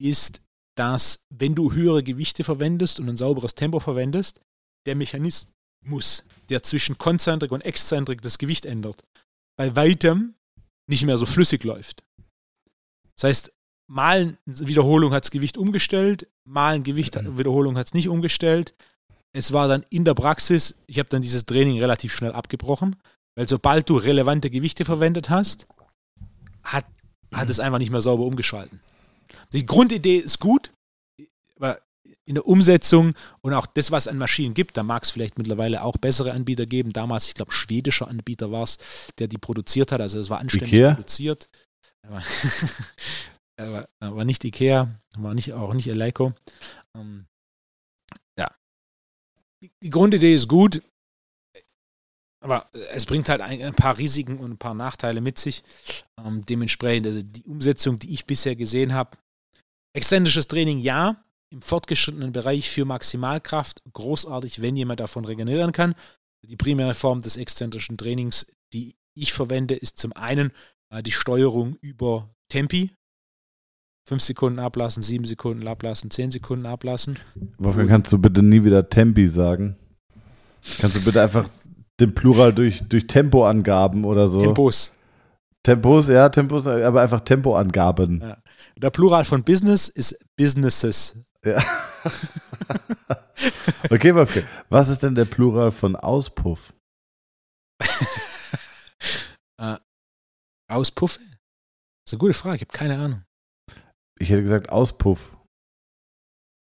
[0.00, 0.40] ist,
[0.76, 4.40] dass wenn du höhere Gewichte verwendest und ein sauberes Tempo verwendest,
[4.86, 9.04] der Mechanismus, der zwischen Konzentrik und Exzentrik das Gewicht ändert,
[9.56, 10.34] bei weitem
[10.88, 12.02] nicht mehr so flüssig läuft.
[13.14, 13.52] Das heißt,
[13.88, 17.38] mal eine Wiederholung hat das Gewicht umgestellt, mal ein Gewicht mhm.
[17.38, 18.74] Wiederholung hat es nicht umgestellt.
[19.32, 22.96] Es war dann in der Praxis, ich habe dann dieses Training relativ schnell abgebrochen,
[23.36, 25.66] weil sobald du relevante Gewichte verwendet hast,
[26.62, 26.84] hat,
[27.32, 28.80] hat es einfach nicht mehr sauber umgeschalten.
[29.52, 30.70] Die Grundidee ist gut,
[31.56, 31.80] aber
[32.24, 35.38] in der Umsetzung und auch das, was es an Maschinen gibt, da mag es vielleicht
[35.38, 36.92] mittlerweile auch bessere Anbieter geben.
[36.92, 38.78] Damals, ich glaube, schwedischer Anbieter war es,
[39.18, 40.00] der die produziert hat.
[40.00, 40.94] Also es war anständig Ikea?
[40.94, 41.48] produziert.
[42.06, 42.22] Aber,
[43.56, 46.32] aber, aber, nicht Ikea, war nicht, auch nicht Eleiko.
[46.96, 47.26] Ähm,
[48.38, 48.50] ja.
[49.82, 50.82] Die Grundidee ist gut,
[52.40, 55.62] aber es bringt halt ein, ein, paar Risiken und ein paar Nachteile mit sich.
[56.18, 59.16] Ähm, dementsprechend, also die Umsetzung, die ich bisher gesehen habe,
[59.92, 65.94] exzentrisches Training ja, im fortgeschrittenen Bereich für Maximalkraft großartig, wenn jemand davon regenerieren kann.
[66.42, 70.52] Die primäre Form des exzentrischen Trainings, die ich verwende, ist zum einen
[70.90, 72.90] äh, die Steuerung über Tempi.
[74.08, 77.18] Fünf Sekunden ablassen, sieben Sekunden ablassen, zehn Sekunden ablassen.
[77.58, 79.76] Wolfgang, kannst du bitte nie wieder Tempi sagen?
[80.80, 81.48] Kannst du bitte einfach
[82.00, 84.38] den Plural durch, durch Tempoangaben oder so?
[84.40, 84.92] Tempos.
[85.62, 88.20] Tempos, ja, Tempos, aber einfach Tempoangaben.
[88.20, 88.38] Ja.
[88.76, 91.18] Der Plural von Business ist Businesses.
[91.44, 91.58] Ja.
[93.90, 94.46] okay, Wolfgang.
[94.68, 96.72] Was ist denn der Plural von Auspuff?
[99.60, 99.76] uh,
[100.68, 101.18] Auspuffe?
[101.18, 101.28] Das
[102.06, 103.24] ist eine gute Frage, ich habe keine Ahnung.
[104.18, 105.30] Ich hätte gesagt Auspuff.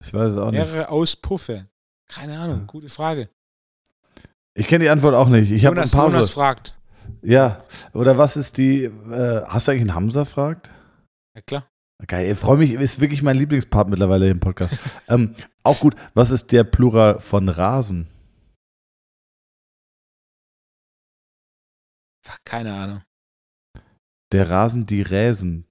[0.03, 0.59] Ich weiß es auch nicht.
[0.59, 1.69] Mehrere Auspuffe.
[2.07, 3.29] Keine Ahnung, gute Frage.
[4.55, 5.51] Ich kenne die Antwort auch nicht.
[5.51, 6.77] Ich Jonas, Jonas fragt.
[7.21, 10.69] Ja, oder was ist die, äh, hast du eigentlich einen Hamza fragt?
[11.35, 11.67] Ja, klar.
[12.07, 14.77] Geil, ich freue mich, ist wirklich mein Lieblingspart mittlerweile im Podcast.
[15.07, 18.09] ähm, auch gut, was ist der Plural von Rasen?
[22.45, 23.03] Keine Ahnung.
[24.31, 25.67] Der Rasen, die Räsen.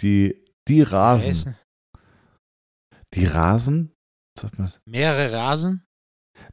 [0.00, 1.28] Die, die Rasen.
[1.28, 1.56] Räsen.
[3.14, 3.94] Die Rasen?
[4.84, 5.87] Mehrere Rasen?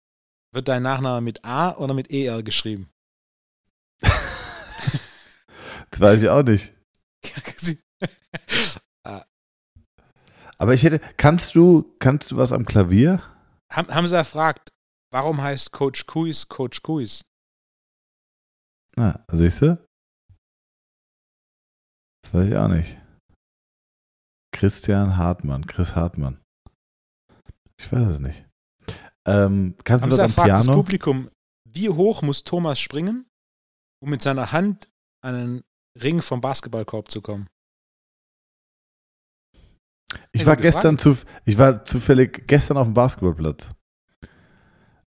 [0.53, 2.89] wird dein Nachname mit A oder mit ER geschrieben?
[4.01, 6.74] das weiß ich auch nicht.
[9.05, 9.26] Ah.
[10.57, 13.24] Aber ich hätte, kannst du, kannst du was am Klavier?
[13.72, 14.74] Hamza fragt,
[15.11, 17.24] warum heißt Coach Kuis Coach Kuis?
[18.97, 19.88] Na, siehst du?
[22.32, 22.97] Das weiß ich auch nicht.
[24.53, 26.39] Christian Hartmann, Chris Hartmann.
[27.80, 28.45] Ich weiß es nicht.
[29.25, 30.65] Ähm, kannst Hamza du was am fragt Piano?
[30.65, 31.30] das Publikum,
[31.67, 33.25] wie hoch muss Thomas springen,
[34.03, 34.89] um mit seiner Hand
[35.25, 35.63] einen
[35.99, 37.47] Ring vom Basketballkorb zu kommen?
[40.32, 43.71] Ich war gestern zu, ich war zufällig gestern auf dem Basketballplatz.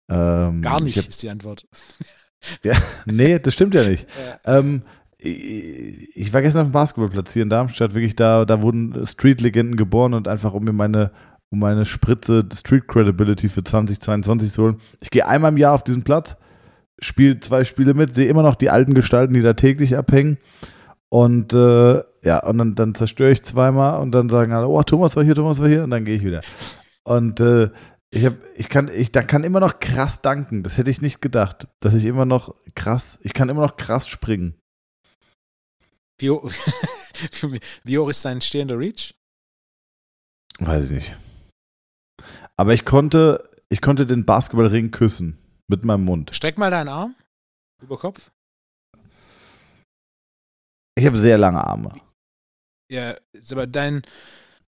[0.09, 1.67] Ähm, Gar nicht, hab, ist die Antwort.
[2.63, 4.07] ja, nee, das stimmt ja nicht.
[4.19, 4.57] Ja.
[4.57, 4.83] Ähm,
[5.23, 10.13] ich, war gestern auf dem Basketballplatz hier in Darmstadt, wirklich da, da wurden Street-Legenden geboren
[10.13, 11.11] und einfach um mir meine,
[11.49, 14.81] um meine Spritze Street Credibility für 2022 zu holen.
[14.99, 16.37] Ich gehe einmal im Jahr auf diesen Platz,
[16.99, 20.37] spiele zwei Spiele mit, sehe immer noch die alten Gestalten, die da täglich abhängen.
[21.09, 25.15] Und äh, ja, und dann, dann zerstöre ich zweimal und dann sagen alle, oh, Thomas
[25.15, 26.41] war hier, Thomas war hier und dann gehe ich wieder.
[27.03, 27.69] Und äh,
[28.09, 30.63] ich habe, ich kann, ich da kann immer noch krass danken.
[30.63, 34.07] Das hätte ich nicht gedacht, dass ich immer noch krass, ich kann immer noch krass
[34.07, 34.55] springen.
[36.21, 36.29] Wie,
[37.83, 39.15] wie hoch ist dein stehender Reach?
[40.59, 41.17] Weiß ich nicht.
[42.55, 45.37] Aber ich konnte, ich konnte den Basketballring küssen.
[45.67, 46.35] Mit meinem Mund.
[46.35, 47.15] Streck mal deinen Arm
[47.81, 48.29] über Kopf.
[50.95, 51.93] Ich habe sehr lange Arme.
[52.91, 53.15] Ja,
[53.51, 54.01] aber dein,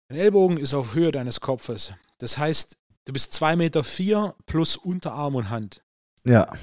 [0.07, 1.93] dein Ellbogen ist auf Höhe deines Kopfes.
[2.19, 5.83] Das heißt, du bist 2,4 Meter vier plus Unterarm und Hand.
[6.23, 6.53] Ja.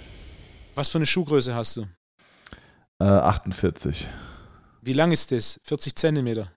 [0.76, 1.88] Was für eine Schuhgröße hast du?
[3.00, 4.08] Äh, 48.
[4.88, 5.60] Wie lang ist das?
[5.64, 6.50] 40 Zentimeter.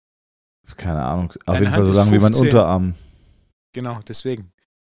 [0.78, 1.32] Keine Ahnung.
[1.32, 2.48] Auf Deine jeden Fall Hand so lang wie mein 15.
[2.48, 2.96] Unterarm.
[3.74, 4.54] Genau, deswegen.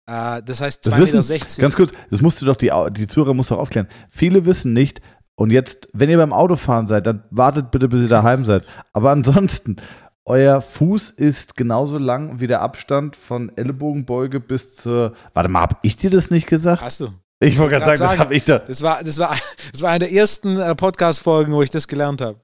[0.06, 1.02] Äh, das heißt Das 2,60 Meter.
[1.02, 1.62] wissen- 60.
[1.62, 3.88] Ganz kurz, das musst du doch, die, die Zuhörer musst du doch aufklären.
[4.12, 5.02] Viele wissen nicht,
[5.36, 8.66] und jetzt, wenn ihr beim Autofahren seid, dann wartet bitte, bis ihr daheim seid.
[8.92, 9.78] Aber ansonsten,
[10.26, 15.14] euer Fuß ist genauso lang wie der Abstand von Ellenbogenbeuge bis zur.
[15.34, 16.82] Warte mal, hab ich dir das nicht gesagt?
[16.84, 17.14] Hast du.
[17.40, 18.20] Ich wollte gerade sagen, das sagen.
[18.20, 18.60] habe ich da.
[18.60, 19.38] Das war, das war,
[19.72, 22.40] das war eine der ersten äh, Podcast-Folgen, wo ich das gelernt habe.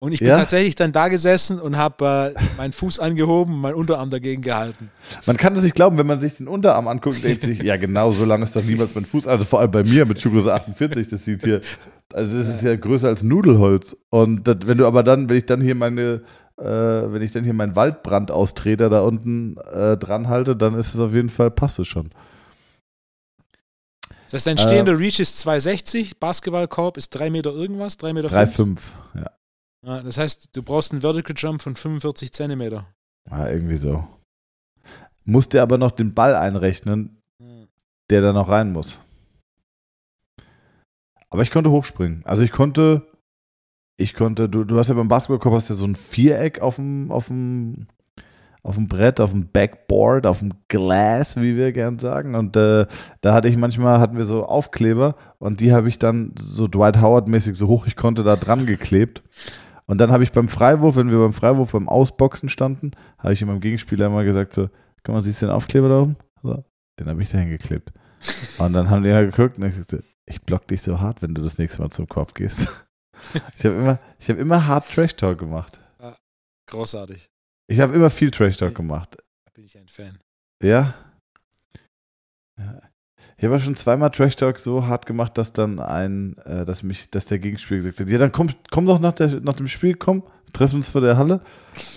[0.00, 0.36] Und ich bin Ja?
[0.38, 4.90] tatsächlich dann da gesessen und habe äh, meinen Fuß angehoben und meinen Unterarm dagegen gehalten.
[5.24, 8.10] Man kann das nicht glauben, wenn man sich den Unterarm anguckt, denkt sich, ja genau,
[8.10, 9.26] so lang ist doch niemals mein Fuß.
[9.26, 11.62] Also vor allem bei mir mit Schuhgröße 48, das sieht hier,
[12.12, 13.96] also das ist ja größer als Nudelholz.
[14.10, 16.22] Und das, wenn du aber dann, wenn ich dann hier meine,
[16.58, 21.00] äh, wenn ich dann hier meinen Waldbrandaustreten da unten äh, dran halte, dann ist es
[21.00, 22.10] auf jeden Fall, passt es schon.
[24.26, 24.60] Das heißt, dein Äh.
[24.60, 28.58] stehender Reach ist 2,60, Basketballkorb ist 3 Meter irgendwas, 3 Meter 5.
[28.58, 28.78] 3,5.
[29.20, 29.30] Ja.
[29.84, 32.86] Ja, das heißt, du brauchst einen Vertical Jump von 45 Zentimeter.
[33.30, 34.06] ja, irgendwie so.
[35.24, 37.20] Musst dir aber noch den Ball einrechnen,
[38.10, 39.00] der da noch rein muss.
[41.30, 42.22] Aber ich konnte hochspringen.
[42.24, 43.06] Also ich konnte,
[43.96, 47.10] ich konnte, du, du hast ja beim Basketballkorb hast ja so ein Viereck auf dem,
[47.10, 47.88] auf dem,
[48.62, 52.34] auf dem Brett, auf dem Backboard, auf dem Glass, wie wir gern sagen.
[52.34, 52.86] Und äh,
[53.20, 57.00] da hatte ich manchmal, hatten wir so Aufkleber und die habe ich dann so Dwight
[57.00, 59.22] Howard-mäßig so hoch ich konnte da dran geklebt.
[59.86, 63.44] Und dann habe ich beim Freiwurf, wenn wir beim Freiwurf beim Ausboxen standen, habe ich
[63.44, 64.68] meinem Gegenspieler immer gesagt so,
[65.02, 66.16] guck mal, siehst du den Aufkleber da oben?
[66.42, 66.64] So,
[66.98, 67.92] den habe ich da hingeklebt.
[68.58, 71.34] Und dann haben die immer geguckt und ich sagte, ich block dich so hart, wenn
[71.34, 72.68] du das nächste Mal zum Korb gehst.
[73.56, 75.80] Ich habe immer, ich habe immer hart Trash Talk gemacht.
[76.66, 77.30] Großartig.
[77.68, 79.16] Ich habe immer viel Trash Talk gemacht.
[79.16, 80.18] Da bin ich ein Fan.
[80.62, 80.94] Ja.
[82.58, 82.82] ja.
[83.36, 86.82] Ich habe ja schon zweimal Trash Talk so hart gemacht, dass dann ein, äh, dass
[86.82, 89.66] mich, dass der Gegenspieler gesagt hat, ja, dann komm, komm doch nach, der, nach dem
[89.66, 90.22] Spiel, komm,
[90.52, 91.40] treffen uns vor der Halle.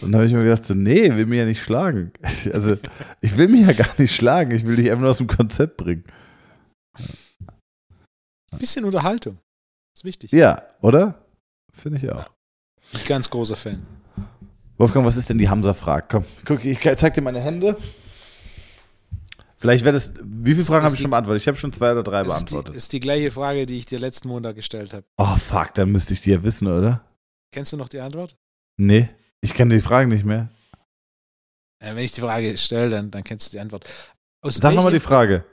[0.02, 2.12] Und dann habe ich mir gedacht, so, nee, will mich ja nicht schlagen.
[2.54, 2.78] Also,
[3.22, 5.78] ich will mich ja gar nicht schlagen, ich will dich einfach nur aus dem Konzept
[5.78, 6.04] bringen.
[8.58, 9.38] Bisschen Unterhaltung.
[9.96, 10.32] Ist wichtig.
[10.32, 11.16] Ja, oder?
[11.74, 12.26] Finde ich auch.
[12.92, 13.86] Bin ich ganz großer Fan.
[14.78, 16.06] Wolfgang, was ist denn die Hamza-Frage?
[16.10, 17.78] Komm, guck, ich zeig dir meine Hände.
[19.60, 20.14] Vielleicht wäre das.
[20.22, 21.42] Wie viele Fragen habe ich die- schon beantwortet?
[21.42, 22.76] Ich habe schon zwei oder drei Das ist die, beantwortet.
[22.76, 25.06] ist die gleiche Frage, die ich dir letzten Montag gestellt habe.
[25.18, 27.04] Oh, fuck, dann müsste ich die ja wissen, oder?
[27.52, 28.36] Kennst du noch die Antwort?
[28.78, 29.10] Nee,
[29.42, 30.50] ich kenne die Fragen nicht mehr.
[31.80, 33.86] Äh, wenn ich die Frage stelle, dann, dann kennst du die Antwort.
[34.44, 35.44] Aus Sag nochmal die Frage.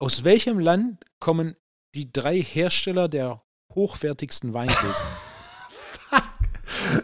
[0.00, 1.56] Aus welchem Land kommen
[1.94, 3.40] die drei Hersteller der
[3.74, 5.04] hochwertigsten Weingläser?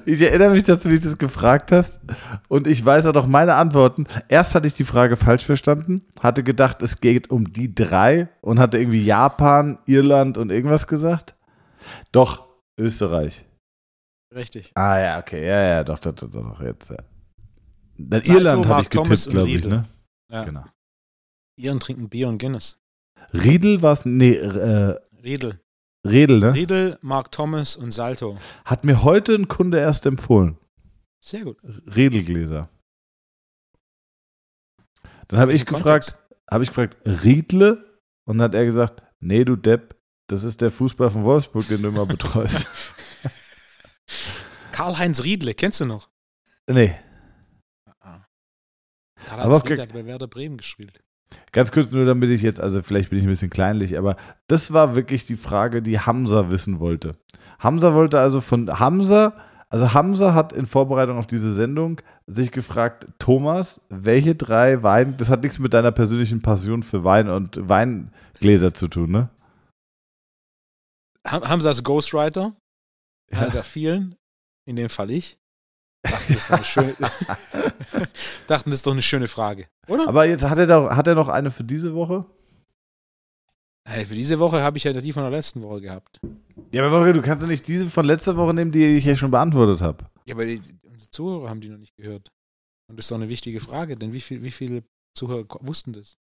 [0.07, 2.01] Ich erinnere mich, dass du mich das gefragt hast.
[2.49, 4.07] Und ich weiß auch noch meine Antworten.
[4.29, 8.59] Erst hatte ich die Frage falsch verstanden, hatte gedacht, es geht um die drei und
[8.59, 11.37] hatte irgendwie Japan, Irland und irgendwas gesagt.
[12.13, 13.45] Doch, Österreich.
[14.35, 14.73] Richtig.
[14.75, 16.91] Ah ja, okay, ja, ja, doch, doch, doch, doch jetzt.
[16.91, 16.97] Ja.
[17.99, 19.85] Dann Salto, Irland habe ich getippt, glaube ich, ne?
[20.31, 20.45] Ja.
[20.45, 20.65] Genau.
[21.57, 22.83] Iren trinken Bier und Guinness.
[23.33, 25.61] Riedel war es, nee, äh, Riedel.
[26.07, 26.53] Redel, ne?
[26.53, 28.39] Riedel, Mark Thomas und Salto.
[28.65, 30.59] Hat mir heute ein Kunde erst empfohlen.
[31.25, 31.59] Sehr gut.
[31.63, 32.69] Redelgläser.
[35.29, 36.19] Dann habe ich gefragt,
[36.51, 38.01] habe ich gefragt, Riedle?
[38.27, 39.97] Und dann hat er gesagt, nee, du Depp,
[40.29, 42.67] das ist der Fußball von Wolfsburg, den du immer betreust.
[44.73, 46.11] Karl-Heinz Riedle, kennst du noch?
[46.69, 46.97] nee,
[49.27, 51.03] Karl-Heinz Aber auch Riedle hat bei Werder Bremen gespielt.
[51.53, 54.17] Ganz kurz nur, damit ich jetzt, also vielleicht bin ich ein bisschen kleinlich, aber
[54.49, 57.17] das war wirklich die Frage, die Hamza wissen wollte.
[57.59, 59.35] Hamza wollte also von Hamza,
[59.69, 65.29] also Hamza hat in Vorbereitung auf diese Sendung sich gefragt, Thomas, welche drei Wein, das
[65.31, 69.29] hat nichts mit deiner persönlichen Passion für Wein und Weingläser zu tun, ne?
[71.27, 72.55] Ham- Hamza ist Ghostwriter,
[73.31, 73.51] einer Ja.
[73.51, 74.17] der vielen,
[74.69, 75.39] in dem Fall ich.
[76.03, 76.95] Dachten, das ist doch eine schöne,
[78.49, 80.09] dachten, das ist doch eine schöne Frage, oder?
[80.09, 82.25] Aber jetzt hat er doch, hat er noch eine für diese Woche?
[83.89, 86.21] Hey, für diese Woche habe ich ja die von der letzten Woche gehabt.
[86.73, 89.15] Ja, aber Wolfgang, du kannst doch nicht diese von letzter Woche nehmen, die ich ja
[89.17, 90.05] schon beantwortet habe.
[90.25, 92.31] Ja, aber die, unsere Zuhörer haben die noch nicht gehört.
[92.89, 94.85] Und das ist doch eine wichtige Frage, denn wie, viel, wie viele
[95.17, 96.17] Zuhörer wussten das?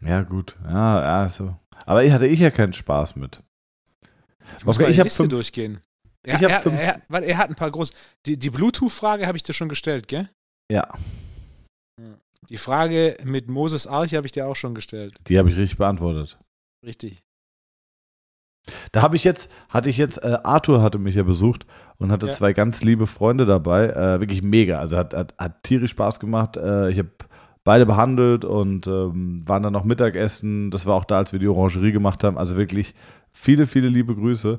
[0.00, 0.56] Ja, gut.
[0.64, 1.56] Ja, ja, so.
[1.86, 3.42] Aber ich hatte ich ja keinen Spaß mit.
[4.58, 5.80] Ich muss Okay, mal ich die Liste fünf- durchgehen.
[6.26, 6.80] Er, Ich hab er, fünf.
[6.80, 7.92] er, weil er hat ein paar große.
[8.26, 10.28] Die, die Bluetooth-Frage habe ich dir schon gestellt, gell?
[10.70, 10.88] Ja,
[12.48, 15.14] Die Frage mit Moses Arche habe ich dir auch schon gestellt.
[15.28, 16.38] die habe ich richtig beantwortet.
[16.84, 17.22] Richtig.
[18.90, 21.66] Da habe ich jetzt, hatte ich jetzt, äh, Arthur hatte mich ja besucht
[21.98, 22.32] und hatte Ja.
[22.32, 23.86] zwei ganz liebe Freunde dabei.
[23.90, 24.80] Äh, wirklich mega.
[24.80, 26.56] Also hat, hat, hat tierisch Spaß gemacht.
[26.56, 27.10] Äh, ich habe
[27.62, 30.70] beide behandelt und ähm, waren dann noch Mittagessen.
[30.72, 32.36] Das war auch da, als wir die Orangerie gemacht haben.
[32.38, 32.94] Also wirklich
[33.32, 34.58] viele, viele liebe Grüße.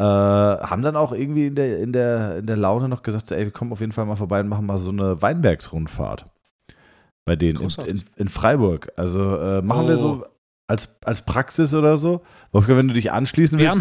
[0.00, 3.34] Äh, haben dann auch irgendwie in der, in, der, in der Laune noch gesagt, so,
[3.34, 6.26] ey, wir kommen auf jeden Fall mal vorbei und machen mal so eine Weinbergsrundfahrt.
[7.24, 8.90] Bei denen in, in, in Freiburg.
[8.96, 10.00] Also äh, machen wir Oh.
[10.00, 10.24] so
[10.68, 12.22] als, als Praxis oder so.
[12.52, 13.72] Wolfgang, wenn du dich anschließen willst.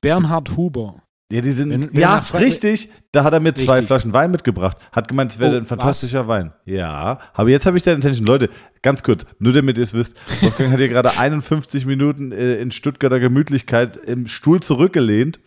[0.00, 0.96] Bernhard Huber.
[1.30, 1.70] Ja, die sind.
[1.70, 2.90] Wenn- wenn ja, richtig.
[3.12, 3.86] Da hat er mir zwei Richtig.
[3.88, 4.76] Flaschen Wein mitgebracht.
[4.92, 6.52] Hat gemeint, es wäre Oh, ein fantastischer Wein.
[6.64, 8.26] Ja, aber jetzt habe ich deine Intention.
[8.26, 8.48] Leute,
[8.82, 10.16] ganz kurz, nur damit ihr es wisst.
[10.42, 15.38] Wolfgang hat hier gerade 51 Minuten äh, in Stuttgarter Gemütlichkeit im Stuhl zurückgelehnt.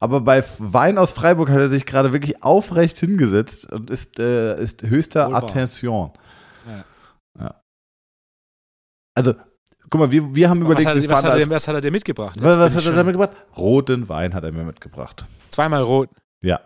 [0.00, 4.60] Aber bei Wein aus Freiburg hat er sich gerade wirklich aufrecht hingesetzt und ist, äh,
[4.62, 5.42] ist höchster Wohl wahr.
[5.44, 6.12] Attention.
[6.66, 6.84] Ja.
[7.40, 7.62] Ja.
[9.16, 9.34] Also,
[9.90, 11.80] guck mal, wir, wir haben Was überlegt, hat, wir was, hat er, was hat er
[11.80, 12.36] dir mitgebracht?
[12.36, 13.30] Jetzt was, was hat er da mitgebracht?
[13.56, 15.26] Roten Wein hat er mir mitgebracht.
[15.50, 16.10] Zweimal rot.
[16.42, 16.60] Ja.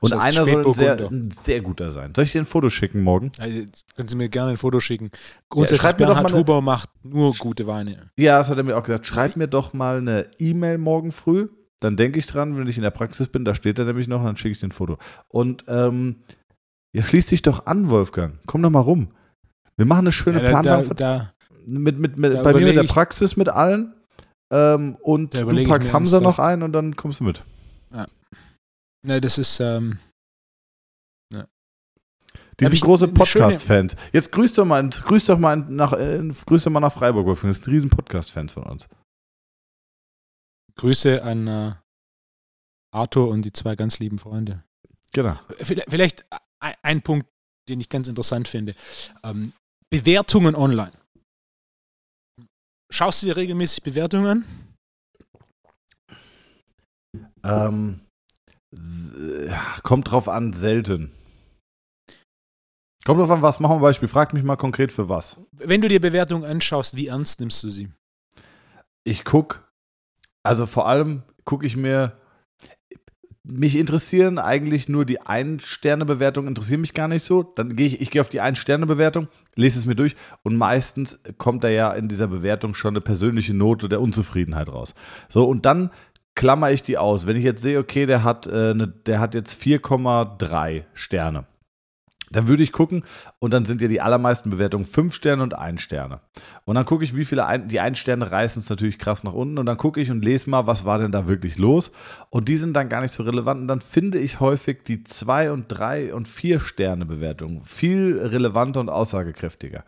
[0.00, 2.12] Und heißt einer soll ein sehr, ein sehr guter sein.
[2.14, 3.32] Soll ich dir ein Foto schicken morgen?
[3.38, 3.62] Also,
[3.96, 5.10] können Sie mir gerne ein Foto schicken.
[5.48, 8.10] Grundsätzlich, schreib mir doch Bernhard eine- Huber macht nur gute Weine.
[8.16, 9.06] Ja, das hat er mir auch gesagt.
[9.06, 11.48] Schreib mir doch mal eine E-Mail morgen früh.
[11.80, 14.22] Dann denke ich dran, wenn ich in der Praxis bin, da steht er nämlich noch,
[14.24, 14.98] dann schicke ich dir ein Foto.
[15.26, 16.22] Und ähm,
[16.92, 18.38] ja, schließ dich doch an, Wolfgang.
[18.46, 19.08] Komm doch mal rum.
[19.76, 21.31] Wir machen eine schöne Ja, da, da, Planung da,
[21.66, 23.94] mit, mit, mit, da bei mir in überlege der Praxis mit allen.
[24.50, 27.42] Ähm, und du packst Hamza noch ein und dann kommst du mit.
[29.02, 29.98] ne, das ist, ähm,
[32.60, 33.96] Die sind große Podcast-Fans.
[34.12, 37.50] Jetzt grüß doch mal, grüß doch mal nach, äh, grüß doch mal nach Freiburg, Wolfgang.
[37.50, 38.88] Das sind riesen Podcast-Fans von uns.
[40.76, 41.72] Grüße an äh,
[42.92, 44.64] Arthur und die zwei ganz lieben Freunde.
[45.12, 45.38] Genau.
[45.60, 46.24] Vielleicht, vielleicht
[46.60, 47.26] ein, ein Punkt,
[47.68, 48.74] den ich ganz interessant finde.
[49.22, 49.52] Ähm,
[49.90, 50.92] Bewertungen online.
[52.92, 54.44] Schaust du dir regelmäßig Bewertungen an?
[57.42, 58.00] Ähm,
[59.82, 61.10] kommt drauf an, selten.
[63.06, 64.08] Kommt drauf an, was machen wir Beispiel.
[64.08, 65.40] Frag mich mal konkret für was.
[65.52, 67.90] Wenn du dir Bewertungen anschaust, wie ernst nimmst du sie?
[69.04, 69.66] Ich guck,
[70.46, 72.20] also vor allem gucke ich mir,
[73.44, 77.42] mich interessieren eigentlich nur die Ein-Sterne-Bewertungen, interessieren mich gar nicht so.
[77.42, 81.64] Dann gehe ich, ich gehe auf die Ein-Sterne-Bewertung, lese es mir durch und meistens kommt
[81.64, 84.94] da ja in dieser Bewertung schon eine persönliche Note der Unzufriedenheit raus.
[85.28, 85.90] So, und dann
[86.34, 87.26] klammer ich die aus.
[87.26, 91.44] Wenn ich jetzt sehe, okay, der hat, äh, ne, der hat jetzt 4,3 Sterne.
[92.32, 93.04] Dann würde ich gucken
[93.38, 96.20] und dann sind ja die allermeisten Bewertungen 5 Sterne und 1 Sterne.
[96.64, 99.32] Und dann gucke ich, wie viele ein, die 1 Sterne reißen es natürlich krass nach
[99.32, 101.92] unten und dann gucke ich und lese mal, was war denn da wirklich los.
[102.30, 105.52] Und die sind dann gar nicht so relevant und dann finde ich häufig die 2
[105.52, 109.84] und 3 und 4 Sterne Bewertungen viel relevanter und aussagekräftiger.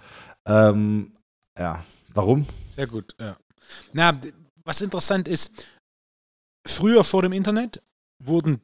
[0.47, 1.17] Ähm,
[1.59, 2.47] ja, warum?
[2.75, 3.37] Sehr gut, ja.
[3.93, 4.17] Na,
[4.65, 5.67] was interessant ist,
[6.67, 7.83] früher vor dem Internet
[8.23, 8.61] wurden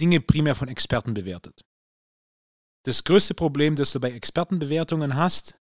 [0.00, 1.64] Dinge primär von Experten bewertet.
[2.88, 5.60] Das größte Problem, das du bei Expertenbewertungen hast,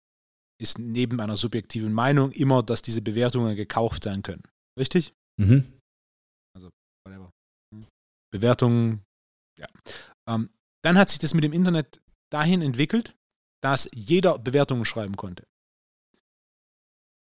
[0.61, 4.43] ist neben einer subjektiven Meinung immer, dass diese Bewertungen gekauft sein können.
[4.77, 5.11] Richtig?
[5.41, 5.81] Mhm.
[7.03, 7.31] Whatever.
[7.73, 7.87] Hm.
[8.31, 9.03] Bewertungen,
[9.57, 9.67] ja.
[10.29, 10.51] Ähm,
[10.83, 11.99] dann hat sich das mit dem Internet
[12.31, 13.17] dahin entwickelt,
[13.63, 15.47] dass jeder Bewertungen schreiben konnte.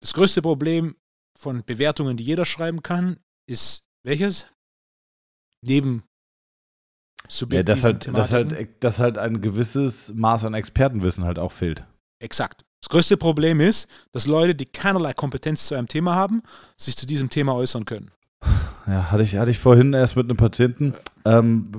[0.03, 0.99] Das größte Problem
[1.35, 4.53] von Bewertungen, die jeder schreiben kann, ist welches?
[5.63, 6.05] Neben
[7.25, 8.57] Ja, subjektiven dass halt, dass, Thematiken.
[8.57, 11.85] halt, dass halt ein gewisses Maß an Expertenwissen halt auch fehlt.
[12.21, 12.65] Exakt.
[12.81, 16.43] Das größte Problem ist, dass Leute, die keinerlei Kompetenz zu einem Thema haben,
[16.77, 18.11] sich zu diesem Thema äußern können.
[18.87, 20.93] Ja, hatte ich, hatte ich vorhin erst mit einem Patienten,
[21.25, 21.73] ähm,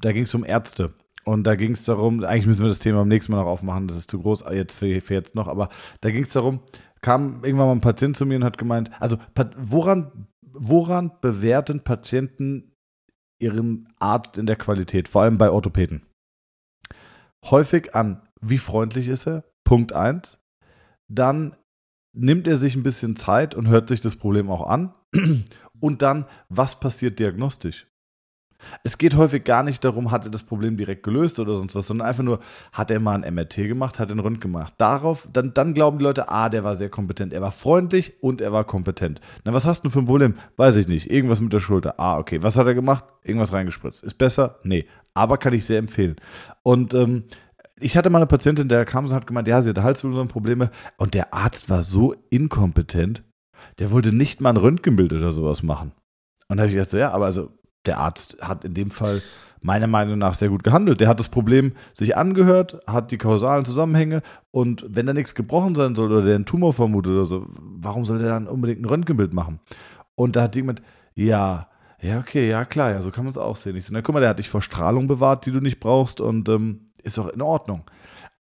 [0.00, 0.94] da ging es um Ärzte.
[1.24, 3.88] Und da ging es darum, eigentlich müssen wir das Thema beim nächsten Mal noch aufmachen,
[3.88, 5.70] das ist zu groß jetzt für, für jetzt noch, aber
[6.00, 6.60] da ging es darum,
[7.00, 9.18] kam irgendwann mal ein Patient zu mir und hat gemeint, also
[9.56, 12.72] woran, woran bewerten Patienten
[13.38, 16.06] ihren Arzt in der Qualität, vor allem bei Orthopäden?
[17.44, 19.44] Häufig an, wie freundlich ist er?
[19.64, 20.40] Punkt 1.
[21.08, 21.56] Dann
[22.12, 24.94] nimmt er sich ein bisschen Zeit und hört sich das Problem auch an.
[25.80, 27.86] Und dann, was passiert diagnostisch?
[28.82, 31.86] Es geht häufig gar nicht darum, hat er das Problem direkt gelöst oder sonst was,
[31.86, 32.40] sondern einfach nur,
[32.72, 34.74] hat er mal ein MRT gemacht, hat einen Rund gemacht.
[34.78, 37.32] Darauf, dann, dann glauben die Leute, ah, der war sehr kompetent.
[37.32, 39.20] Er war freundlich und er war kompetent.
[39.44, 40.34] Na, was hast du für ein Problem?
[40.56, 41.10] Weiß ich nicht.
[41.10, 41.94] Irgendwas mit der Schulter.
[41.98, 42.42] Ah, okay.
[42.42, 43.04] Was hat er gemacht?
[43.22, 44.02] Irgendwas reingespritzt.
[44.02, 44.58] Ist besser?
[44.64, 44.86] Nee.
[45.14, 46.16] Aber kann ich sehr empfehlen.
[46.62, 47.24] Und ähm,
[47.80, 51.14] ich hatte mal eine Patientin, der kam und hat gemeint, ja, sie hatte Halswirbelsäulenprobleme und
[51.14, 53.22] der Arzt war so inkompetent,
[53.78, 55.92] der wollte nicht mal ein Röntgenbild oder sowas machen.
[56.48, 57.50] Und da habe ich gedacht, so, ja, aber also,
[57.88, 59.22] der Arzt hat in dem Fall
[59.60, 61.00] meiner Meinung nach sehr gut gehandelt.
[61.00, 65.74] Der hat das Problem sich angehört, hat die kausalen Zusammenhänge und wenn da nichts gebrochen
[65.74, 68.84] sein soll oder der einen Tumor vermutet oder so, warum soll der dann unbedingt ein
[68.84, 69.58] Röntgenbild machen?
[70.14, 70.82] Und da hat jemand,
[71.14, 71.68] ja,
[72.00, 73.76] ja, okay, ja klar, ja, so kann man es auch sehen.
[73.76, 76.20] Ich so, na guck mal, der hat dich vor Strahlung bewahrt, die du nicht brauchst
[76.20, 77.82] und ähm, ist auch in Ordnung.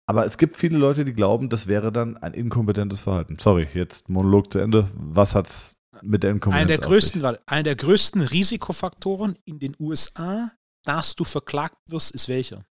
[0.06, 3.38] Aber es gibt viele Leute, die glauben, das wäre dann ein inkompetentes Verhalten.
[3.40, 4.88] Sorry, jetzt Monolog zu Ende.
[4.96, 10.52] Was hat's mit der Inkompetenz einer der größten, einer der größten Risikofaktoren in den USA,
[10.84, 12.66] dass du verklagt wirst, ist welcher?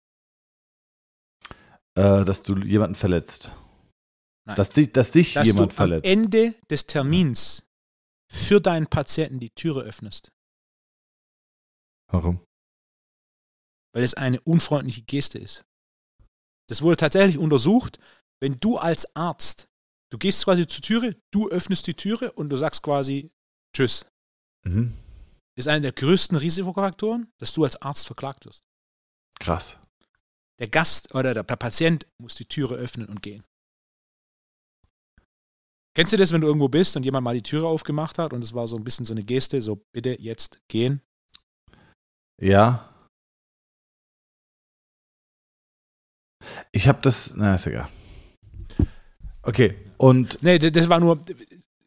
[1.98, 3.52] Äh, dass du jemanden verletzt.
[4.46, 4.58] Nein.
[4.58, 6.06] Dass, dass sich dass jemand du verletzt.
[6.06, 7.66] Am Ende des Termins
[8.32, 10.32] für deinen Patienten die Türe öffnest.
[12.12, 12.40] Warum?
[13.94, 15.66] Weil es eine unfreundliche Geste ist.
[16.68, 18.00] Das wurde tatsächlich untersucht.
[18.42, 19.68] Wenn du als Arzt,
[20.16, 23.34] du gehst quasi zur Türe, du öffnest die Türe und du sagst quasi
[23.76, 24.06] Tschüss.
[24.66, 24.94] Mhm.
[25.58, 28.64] Ist einer der größten Risikofaktoren, dass du als Arzt verklagt wirst.
[29.40, 29.78] Krass.
[30.60, 33.44] Der Gast oder der Patient muss die Türe öffnen und gehen.
[35.98, 38.42] Kennst du das, wenn du irgendwo bist und jemand mal die Türe aufgemacht hat und
[38.42, 41.02] es war so ein bisschen so eine Geste, so bitte jetzt gehen?
[42.42, 42.90] Ja.
[46.72, 47.90] Ich habe das, na, ist egal.
[49.46, 50.42] Okay, und.
[50.42, 51.22] Nee, das war nur,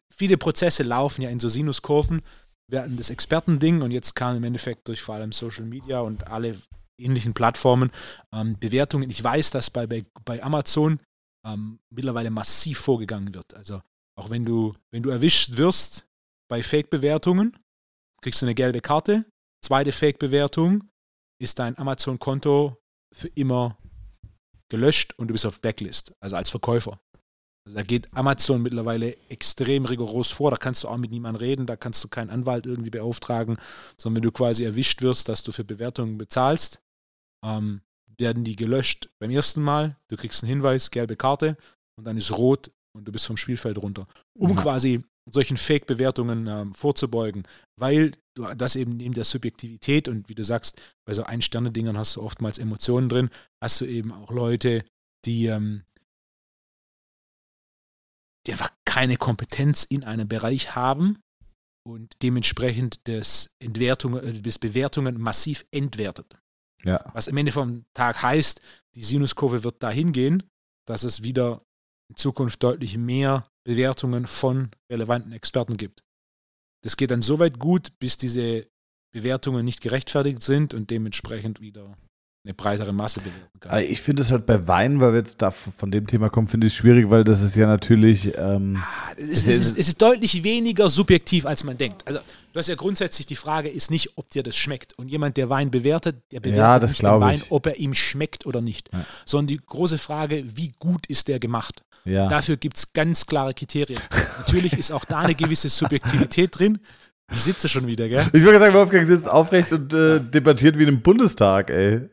[0.09, 2.21] viele Prozesse laufen ja in so Sinuskurven.
[2.67, 6.27] Wir hatten das Expertending und jetzt kam im Endeffekt durch vor allem Social Media und
[6.27, 6.55] alle
[6.99, 7.91] ähnlichen Plattformen
[8.31, 9.09] ähm, Bewertungen.
[9.09, 10.99] Ich weiß, dass bei, bei, bei Amazon
[11.45, 13.53] ähm, mittlerweile massiv vorgegangen wird.
[13.55, 13.81] Also
[14.15, 16.07] auch wenn du, wenn du erwischt wirst
[16.49, 17.57] bei Fake-Bewertungen,
[18.21, 19.25] kriegst du eine gelbe Karte.
[19.63, 20.83] Zweite Fake-Bewertung
[21.41, 22.77] ist dein Amazon-Konto
[23.13, 23.77] für immer
[24.69, 26.99] gelöscht und du bist auf Blacklist, also als Verkäufer.
[27.69, 30.49] Also da geht Amazon mittlerweile extrem rigoros vor.
[30.49, 33.57] Da kannst du auch mit niemandem reden, da kannst du keinen Anwalt irgendwie beauftragen,
[33.95, 36.81] sondern wenn du quasi erwischt wirst, dass du für Bewertungen bezahlst,
[37.45, 37.81] ähm,
[38.17, 39.95] werden die gelöscht beim ersten Mal.
[40.07, 41.57] Du kriegst einen Hinweis, gelbe Karte
[41.95, 44.07] und dann ist rot und du bist vom Spielfeld runter.
[44.33, 44.61] Um ja.
[44.63, 47.43] quasi solchen Fake-Bewertungen ähm, vorzubeugen,
[47.77, 52.15] weil du das eben neben der Subjektivität und wie du sagst, bei so Ein-Sterne-Dingern hast
[52.15, 53.29] du oftmals Emotionen drin,
[53.61, 54.83] hast du eben auch Leute,
[55.25, 55.83] die, ähm,
[58.45, 61.19] die einfach keine Kompetenz in einem Bereich haben
[61.85, 66.37] und dementsprechend das, Entwertungen, äh, das Bewertungen massiv entwertet.
[66.83, 67.03] Ja.
[67.13, 68.61] Was am Ende vom Tag heißt,
[68.95, 70.43] die Sinuskurve wird dahin gehen,
[70.87, 71.61] dass es wieder
[72.09, 76.03] in Zukunft deutlich mehr Bewertungen von relevanten Experten gibt.
[76.83, 78.67] Das geht dann so weit gut, bis diese
[79.13, 81.97] Bewertungen nicht gerechtfertigt sind und dementsprechend wieder
[82.45, 83.83] eine breitere Masse bewerten kann.
[83.83, 86.67] Ich finde es halt bei Wein, weil wir jetzt da von dem Thema kommen, finde
[86.67, 88.33] ich es schwierig, weil das ist ja natürlich.
[88.37, 92.07] Ähm, ah, es, ist, es, ist, es, ist, deutlich weniger subjektiv, als man denkt.
[92.07, 94.97] Also, du hast ja grundsätzlich die Frage, ist nicht, ob dir das schmeckt.
[94.97, 97.51] Und jemand, der Wein bewertet, der bewertet ja, nicht den Wein, ich.
[97.51, 98.89] ob er ihm schmeckt oder nicht.
[98.93, 99.05] Ja.
[99.25, 101.83] Sondern die große Frage, wie gut ist der gemacht?
[102.05, 102.29] Ja.
[102.29, 103.99] Dafür gibt es ganz klare Kriterien.
[104.37, 106.79] Natürlich ist auch da eine gewisse Subjektivität drin.
[107.31, 108.27] Ich sitze schon wieder, gell?
[108.33, 112.09] Ich würde sagen, Wolfgang sitzt aufrecht und äh, debattiert wie im Bundestag, ey.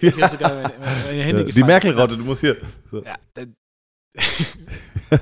[0.00, 2.56] ich habe sogar meine, meine Hände ja, Die Merkel-Raute, du musst hier.
[2.90, 3.02] So.
[3.02, 3.16] Ja,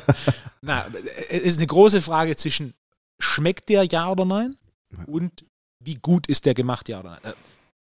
[0.61, 0.87] Na,
[1.31, 2.75] es ist eine große Frage zwischen
[3.19, 4.57] schmeckt der ja oder nein
[5.07, 5.47] und
[5.83, 7.33] wie gut ist der gemacht, ja oder nein.
[7.33, 7.37] Äh,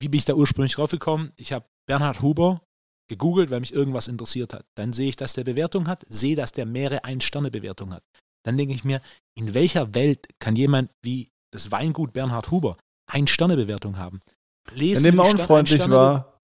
[0.00, 1.32] wie bin ich da ursprünglich draufgekommen?
[1.36, 2.62] Ich habe Bernhard Huber
[3.08, 4.64] gegoogelt, weil mich irgendwas interessiert hat.
[4.76, 8.04] Dann sehe ich, dass der Bewertung hat, sehe, dass der mehrere Ein-Sterne-Bewertung hat
[8.44, 9.00] dann denke ich mir,
[9.34, 12.76] in welcher Welt kann jemand wie das Weingut Bernhard Huber
[13.06, 14.20] ein Sternebewertung haben?
[14.72, 16.40] Lesen, Wenn der unfreundlich war.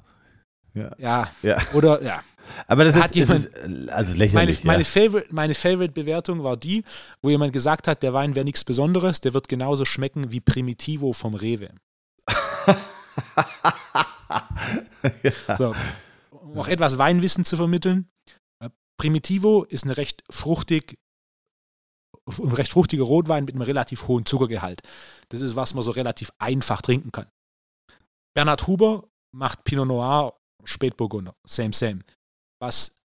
[0.74, 0.94] Ja.
[0.98, 1.30] ja.
[1.42, 1.58] ja.
[1.72, 2.22] Oder ja.
[2.66, 4.64] Aber das hat ist, jemand, ist, also lächerlich.
[4.64, 6.84] Meine, meine, Favorite, meine Favorite-Bewertung war die,
[7.22, 11.12] wo jemand gesagt hat, der Wein wäre nichts Besonderes, der wird genauso schmecken wie Primitivo
[11.12, 11.70] vom Rewe.
[15.22, 15.56] ja.
[15.56, 15.74] so,
[16.30, 18.08] um auch etwas Weinwissen zu vermitteln.
[18.62, 20.98] Äh, Primitivo ist eine recht fruchtig
[22.38, 24.82] ein recht fruchtiger Rotwein mit einem relativ hohen Zuckergehalt.
[25.28, 27.30] Das ist, was man so relativ einfach trinken kann.
[28.34, 32.00] Bernhard Huber macht Pinot Noir, Spätburgunder, same, same.
[32.60, 33.00] Was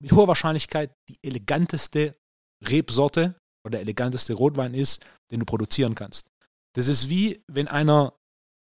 [0.00, 2.16] mit hoher Wahrscheinlichkeit die eleganteste
[2.64, 6.28] Rebsorte oder eleganteste Rotwein ist, den du produzieren kannst.
[6.74, 8.12] Das ist wie, wenn einer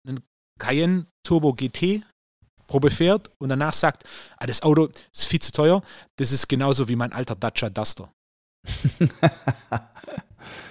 [0.06, 0.22] einen
[0.58, 2.02] Cayenne Turbo GT
[2.68, 4.04] Probe fährt und danach sagt,
[4.36, 5.82] ah, das Auto ist viel zu teuer.
[6.16, 8.12] Das ist genauso wie mein alter Dacia Duster.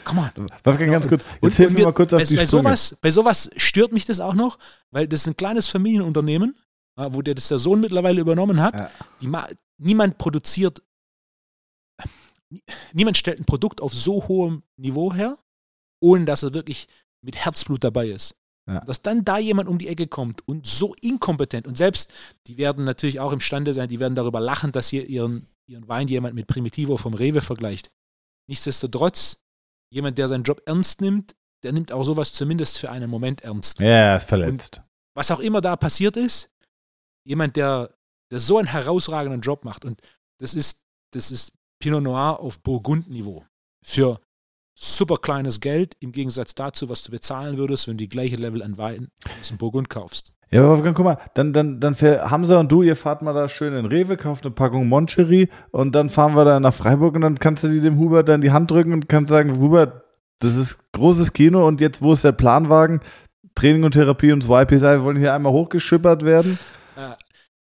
[0.08, 0.48] Come on.
[0.64, 1.24] Wolfgang, ganz kurz.
[1.24, 4.06] Jetzt und, hilf mir mal kurz auf bei, die bei sowas, bei sowas stört mich
[4.06, 4.58] das auch noch,
[4.92, 6.58] weil das ist ein kleines Familienunternehmen,
[6.96, 8.74] wo der das der Sohn mittlerweile übernommen hat.
[8.74, 8.90] Ja.
[9.22, 9.30] Die,
[9.78, 10.82] niemand produziert,
[12.94, 15.38] niemand stellt ein Produkt auf so hohem Niveau her,
[16.00, 16.88] ohne dass er wirklich
[17.22, 18.36] mit Herzblut dabei ist.
[18.66, 18.80] Ja.
[18.82, 22.14] Dass dann da jemand um die Ecke kommt und so inkompetent und selbst,
[22.48, 26.08] die werden natürlich auch imstande sein, die werden darüber lachen, dass hier ihren, ihren Wein
[26.08, 27.92] jemand mit Primitivo vom Rewe vergleicht.
[28.50, 29.47] Nichtsdestotrotz,
[29.90, 33.80] jemand, der seinen Job ernst nimmt, der nimmt auch sowas zumindest für einen Moment ernst.
[33.80, 34.82] Ja, er ist verletzt.
[35.14, 36.52] Was auch immer da passiert ist,
[37.24, 37.96] jemand, der,
[38.32, 40.02] der so einen herausragenden Job macht und
[40.40, 43.46] das ist, das ist Pinot Noir auf Burgund-Niveau.
[43.84, 44.20] Für
[44.76, 48.62] super kleines Geld im Gegensatz dazu, was du bezahlen würdest, wenn du die gleiche Level
[48.62, 49.10] an Wein
[49.40, 50.34] aus dem Burgund kaufst.
[50.50, 53.50] Ja, aber Wolfgang, guck mal, dann, dann, dann Hamza und du, ihr fahrt mal da
[53.50, 57.22] schön in Rewe, kauft eine Packung Moncherie und dann fahren wir da nach Freiburg und
[57.22, 60.04] dann kannst du dir dem Hubert dann die Hand drücken und kannst sagen, Hubert,
[60.40, 63.02] das ist großes Kino und jetzt, wo ist der Planwagen?
[63.56, 66.60] Training und Therapie und zwei YPSI, wir wollen hier einmal hochgeschippert werden.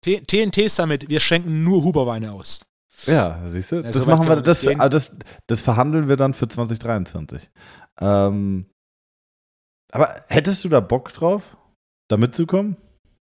[0.02, 2.62] T- TNT Summit, wir schenken nur Huberweine aus.
[3.06, 5.18] Ja, siehst du, das so weit machen wir, das, das,
[5.48, 7.50] das verhandeln wir dann für 2023.
[8.00, 8.68] Ähm,
[9.92, 11.57] aber hättest du da Bock drauf,
[12.08, 12.78] da mitzukommen?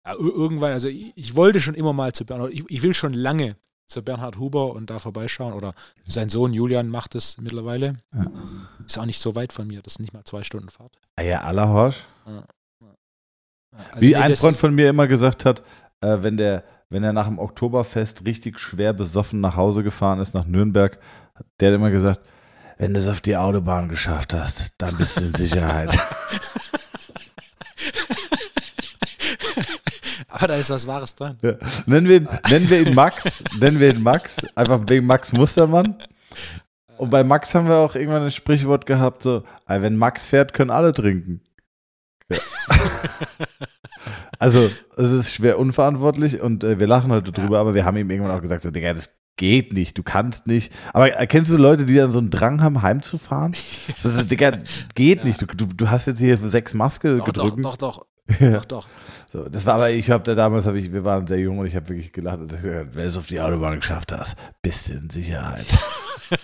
[0.06, 2.94] Ja, ir- irgendwann, also ich, ich wollte schon immer mal zu Bernhard, ich, ich will
[2.94, 3.56] schon lange
[3.90, 5.74] zu Bernhard Huber und da vorbeischauen oder
[6.06, 7.96] sein Sohn Julian macht es mittlerweile.
[8.14, 8.26] Ja.
[8.86, 10.98] Ist auch nicht so weit von mir, das ist nicht mal zwei Stunden Fahrt.
[11.16, 12.04] Ah ja, aller Horsch.
[12.26, 15.62] Also Wie nee, ein Freund von mir immer gesagt hat,
[16.02, 20.34] äh, wenn, der, wenn er nach dem Oktoberfest richtig schwer besoffen nach Hause gefahren ist,
[20.34, 21.00] nach Nürnberg,
[21.36, 22.22] hat der hat immer gesagt,
[22.78, 25.98] wenn du es auf die Autobahn geschafft hast, dann bist du in Sicherheit.
[30.38, 31.38] Aber da ist was Wahres dran.
[31.42, 31.54] ja.
[31.86, 35.96] nennen, wir ihn, nennen wir ihn Max, nennen wir ihn Max, einfach wegen Max Mustermann.
[36.98, 40.54] Und bei Max haben wir auch irgendwann ein Sprichwort gehabt, so, "Ah, wenn Max fährt,
[40.54, 41.42] können alle trinken.
[42.30, 42.38] Ja.
[44.40, 48.10] also, es ist schwer unverantwortlich und äh, wir lachen heute drüber, aber wir haben ihm
[48.10, 50.72] irgendwann auch gesagt, so, Digga, das geht nicht, du kannst nicht.
[50.94, 53.56] Aber erkennst du Leute, die dann so einen Drang haben, heimzufahren?
[54.00, 54.58] So, Digga,
[54.96, 55.42] geht nicht.
[55.42, 57.66] Du, du, du hast jetzt hier sechs Maske Doch, doch, gedrückt.
[57.66, 58.06] doch, doch,
[58.40, 58.52] Ja.
[58.52, 58.88] doch, doch.
[59.30, 61.66] So, das war aber, ich habe da damals, hab ich, wir waren sehr jung und
[61.66, 64.88] ich habe wirklich gelacht und gesagt, wenn du es auf die Autobahn geschafft hast, bist
[64.88, 65.66] du in Sicherheit.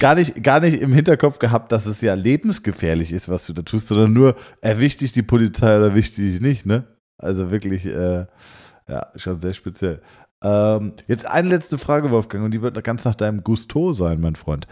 [0.00, 3.62] gar, nicht, gar nicht im Hinterkopf gehabt, dass es ja lebensgefährlich ist, was du da
[3.62, 6.84] tust, sondern nur, erwischt dich die Polizei oder erwischt dich nicht, ne?
[7.18, 8.26] Also wirklich, äh,
[8.88, 10.00] ja, schon sehr speziell.
[10.42, 14.36] Ähm, jetzt eine letzte Frage, Wolfgang, und die wird ganz nach deinem Gusto sein, mein
[14.36, 14.68] Freund.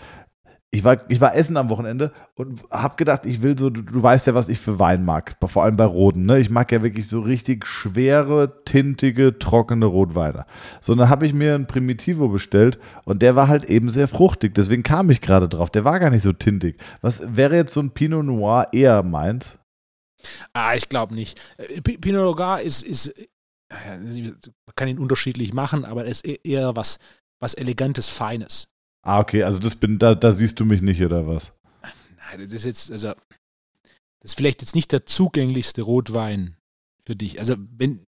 [0.70, 4.02] Ich war, ich war essen am Wochenende und habe gedacht, ich will so, du, du
[4.02, 6.26] weißt ja, was ich für Wein mag, vor allem bei Roten.
[6.26, 6.38] Ne?
[6.40, 10.44] Ich mag ja wirklich so richtig schwere, tintige, trockene Rotweine.
[10.82, 14.54] So, dann habe ich mir einen Primitivo bestellt und der war halt eben sehr fruchtig.
[14.54, 15.70] Deswegen kam ich gerade drauf.
[15.70, 16.78] Der war gar nicht so tintig.
[17.00, 19.58] Was wäre jetzt so ein Pinot Noir eher meins?
[20.52, 21.40] Ah, ich glaube nicht.
[21.56, 23.14] Äh, Pinot Noir ist, ist
[23.70, 26.98] man kann ihn unterschiedlich machen, aber es ist e- eher was,
[27.40, 28.68] was Elegantes, Feines.
[29.08, 31.54] Ah, okay, also das bin, da, da siehst du mich nicht, oder was?
[31.82, 36.58] Nein, Das ist jetzt, also, das ist vielleicht jetzt nicht der zugänglichste Rotwein
[37.06, 37.38] für dich.
[37.38, 38.04] Also, wenn,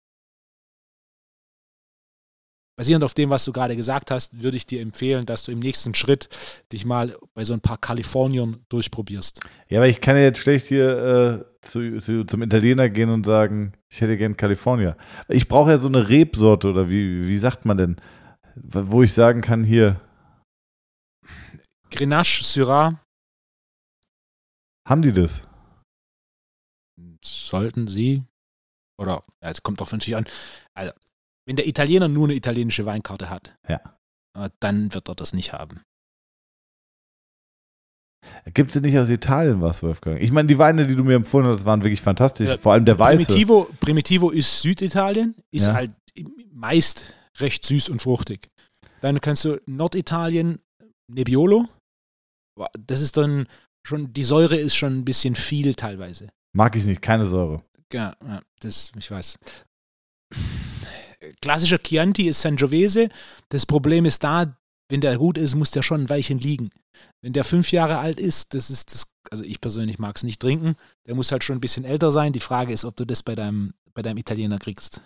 [2.76, 5.60] basierend auf dem, was du gerade gesagt hast, würde ich dir empfehlen, dass du im
[5.60, 6.28] nächsten Schritt
[6.70, 9.40] dich mal bei so ein paar Kaliforniern durchprobierst.
[9.70, 13.24] Ja, aber ich kann ja jetzt schlecht hier äh, zu, zu, zum Italiener gehen und
[13.24, 14.98] sagen, ich hätte gern California.
[15.28, 17.96] Ich brauche ja so eine Rebsorte oder wie, wie sagt man denn,
[18.54, 19.98] wo ich sagen kann, hier,
[21.90, 23.00] Grenache, Syrah,
[24.88, 25.46] haben die das?
[27.24, 28.24] sollten sie,
[28.98, 30.26] oder, ja, es kommt auch natürlich an,
[30.74, 30.92] also,
[31.46, 33.80] wenn der Italiener nur eine italienische Weinkarte hat, Ja.
[34.38, 35.82] äh, dann wird er das nicht haben.
[38.52, 40.20] Gibt es nicht aus Italien was, Wolfgang?
[40.20, 42.48] Ich meine, die Weine, die du mir empfohlen hast, waren wirklich fantastisch.
[42.48, 43.24] Ja, Vor allem der weiße.
[43.24, 45.74] Primitivo, Primitivo ist Süditalien, ist Ja.
[45.74, 45.94] halt
[46.52, 48.48] meist recht süß und fruchtig.
[49.00, 50.60] Dann kannst du Norditalien,
[51.10, 51.68] Nebbiolo.
[52.78, 53.46] Das ist dann
[53.86, 56.28] schon, die Säure ist schon ein bisschen viel teilweise.
[56.52, 57.62] Mag ich nicht, keine Säure.
[57.92, 59.38] Ja, ja das, ich weiß.
[61.40, 63.08] Klassischer Chianti ist Sangiovese.
[63.48, 64.56] Das Problem ist da,
[64.88, 66.70] wenn der gut ist, muss der schon ein Weilchen liegen.
[67.22, 70.40] Wenn der fünf Jahre alt ist, das ist das, also ich persönlich mag es nicht
[70.40, 72.32] trinken, der muss halt schon ein bisschen älter sein.
[72.32, 75.02] Die Frage ist, ob du das bei deinem, bei deinem Italiener kriegst.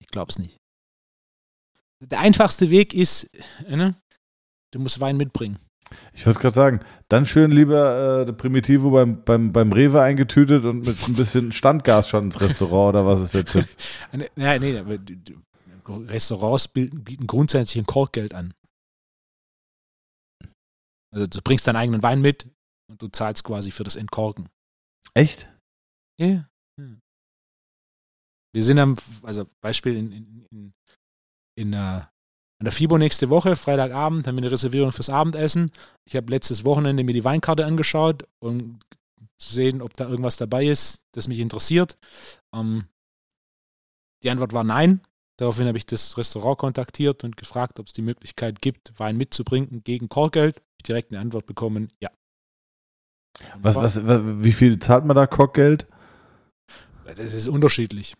[0.00, 0.58] Ich glaube es nicht.
[2.00, 3.30] Der einfachste Weg ist,
[3.66, 3.94] äh, ne?
[4.72, 5.58] Du musst Wein mitbringen.
[6.14, 10.64] Ich wollte gerade sagen, dann schön lieber äh, der Primitivo beim, beim, beim Rewe eingetütet
[10.64, 13.68] und mit ein bisschen Standgas schon ins Restaurant oder was ist der Tipp?
[14.12, 15.28] Nein, nein,
[15.86, 18.54] Restaurants bieten, grundsätzlich ein Korkgeld an.
[21.12, 22.46] Also du bringst deinen eigenen Wein mit
[22.88, 24.48] und du zahlst quasi für das Entkorken.
[25.14, 25.48] Echt?
[26.18, 26.26] Ja.
[26.26, 26.48] ja.
[28.54, 30.74] Wir sind am, also Beispiel in, in, in,
[31.56, 32.02] in, äh,
[32.62, 35.72] an der FIBO nächste Woche, Freitagabend, haben wir eine Reservierung fürs Abendessen.
[36.04, 38.78] Ich habe letztes Wochenende mir die Weinkarte angeschaut, um
[39.36, 41.98] zu sehen, ob da irgendwas dabei ist, das mich interessiert.
[42.54, 42.84] Ähm,
[44.22, 45.00] die Antwort war nein.
[45.40, 49.82] Daraufhin habe ich das Restaurant kontaktiert und gefragt, ob es die Möglichkeit gibt, Wein mitzubringen
[49.82, 50.62] gegen Korkgeld.
[50.78, 52.10] Ich direkt eine Antwort bekommen, ja.
[53.60, 55.88] Was, was, was, wie viel zahlt man da Korkgeld?
[57.06, 58.14] Das ist unterschiedlich.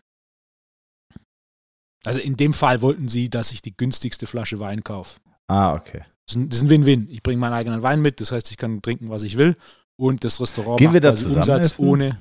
[2.05, 5.19] Also in dem Fall wollten sie, dass ich die günstigste Flasche Wein kaufe.
[5.47, 6.03] Ah, okay.
[6.27, 7.09] Das ist ein Win-Win.
[7.09, 9.55] Ich bringe meinen eigenen Wein mit, das heißt, ich kann trinken, was ich will.
[9.99, 11.87] Und das Restaurant gehen macht zusammen Umsatz essen?
[11.87, 12.19] ohne.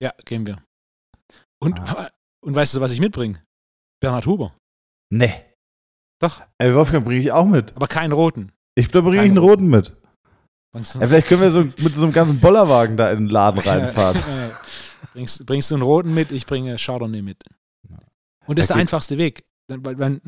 [0.00, 0.56] Ja, gehen wir.
[1.60, 2.08] Und, Ah.
[2.44, 3.42] und weißt du, was ich mitbringe?
[4.00, 4.54] Bernhard Huber.
[5.10, 5.32] Nee.
[6.20, 7.74] Doch, Ey, Wolfgang bringe ich auch mit.
[7.76, 8.52] aber keinen roten.
[8.76, 9.94] Ich bringe ich einen roten mit.
[10.72, 13.28] Bringst du, Ja, vielleicht können wir so mit so einem ganzen Bollerwagen da in den
[13.28, 14.20] Laden reinfahren.
[15.12, 17.42] Bringst, bringst du einen roten mit, ich bringe Chardonnay mit.
[18.46, 19.44] Und das ist der einfachste Weg.
[19.66, 20.20] Weil, weil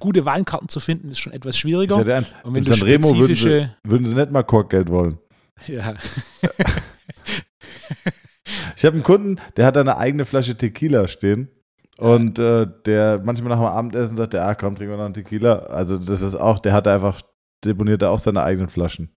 [0.00, 1.96] gute Weinkarten zu finden ist schon etwas schwieriger.
[1.96, 2.32] ja der Ernst.
[2.42, 3.68] und wenn in du Sanremo würden sie-.
[3.84, 5.18] Würden sie nicht mal Korkgeld wollen.
[5.66, 5.94] Ja.
[8.76, 11.48] Ich habe einen Kunden, der hat da eine eigene Flasche Tequila stehen.
[11.98, 15.14] Und äh, der manchmal nach dem Abendessen sagt, der, ah komm, trinken wir noch einen
[15.14, 15.58] Tequila.
[15.66, 17.20] Also das ist auch, der hat einfach,
[17.64, 19.12] deponiert da auch seine eigenen Flaschen.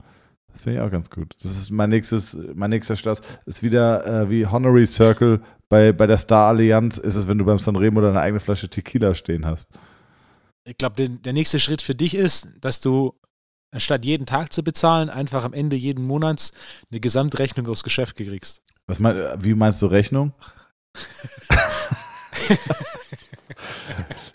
[0.53, 1.35] Das finde ich auch ganz gut.
[1.41, 3.21] Das ist mein nächstes, mein nächster Start.
[3.45, 7.45] Ist wieder äh, wie Honorary Circle bei, bei der Star Allianz ist es, wenn du
[7.45, 9.69] beim Sanremo deine eigene Flasche Tequila stehen hast.
[10.65, 13.13] Ich glaube, der nächste Schritt für dich ist, dass du
[13.71, 16.51] anstatt jeden Tag zu bezahlen, einfach am Ende jeden Monats
[16.91, 18.61] eine Gesamtrechnung aufs Geschäft kriegst.
[18.85, 20.33] Was mein, wie meinst du Rechnung?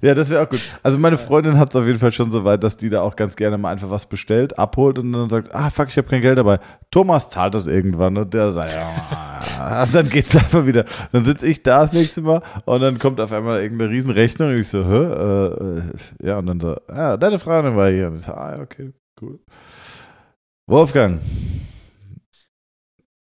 [0.07, 0.61] ja, das wäre auch gut.
[0.85, 3.17] Also meine Freundin hat es auf jeden Fall schon so weit, dass die da auch
[3.17, 6.23] ganz gerne mal einfach was bestellt, abholt und dann sagt, ah fuck, ich habe kein
[6.23, 6.61] Geld dabei.
[6.93, 10.85] Thomas zahlt das irgendwann und der sagt, ja, und dann geht's einfach wieder.
[11.11, 14.59] Dann sitze ich da das nächste Mal und dann kommt auf einmal irgendeine Riesenrechnung und
[14.59, 14.95] ich so, hä?
[14.95, 15.83] Äh, äh,
[16.23, 18.07] ja, und dann so, ah, deine Freundin war hier.
[18.07, 19.41] Und ich so, ah, ja, okay, cool.
[20.69, 21.21] Wolfgang,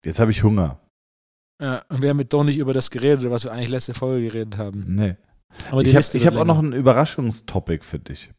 [0.04, 0.78] jetzt habe ich Hunger.
[1.60, 4.26] Ja, und wir haben mit doch nicht über das geredet, was wir eigentlich letzte Folge
[4.26, 4.84] geredet haben.
[4.86, 5.16] Nee.
[5.70, 8.30] Aber ich habe hab auch noch ein Überraschungstopic für dich.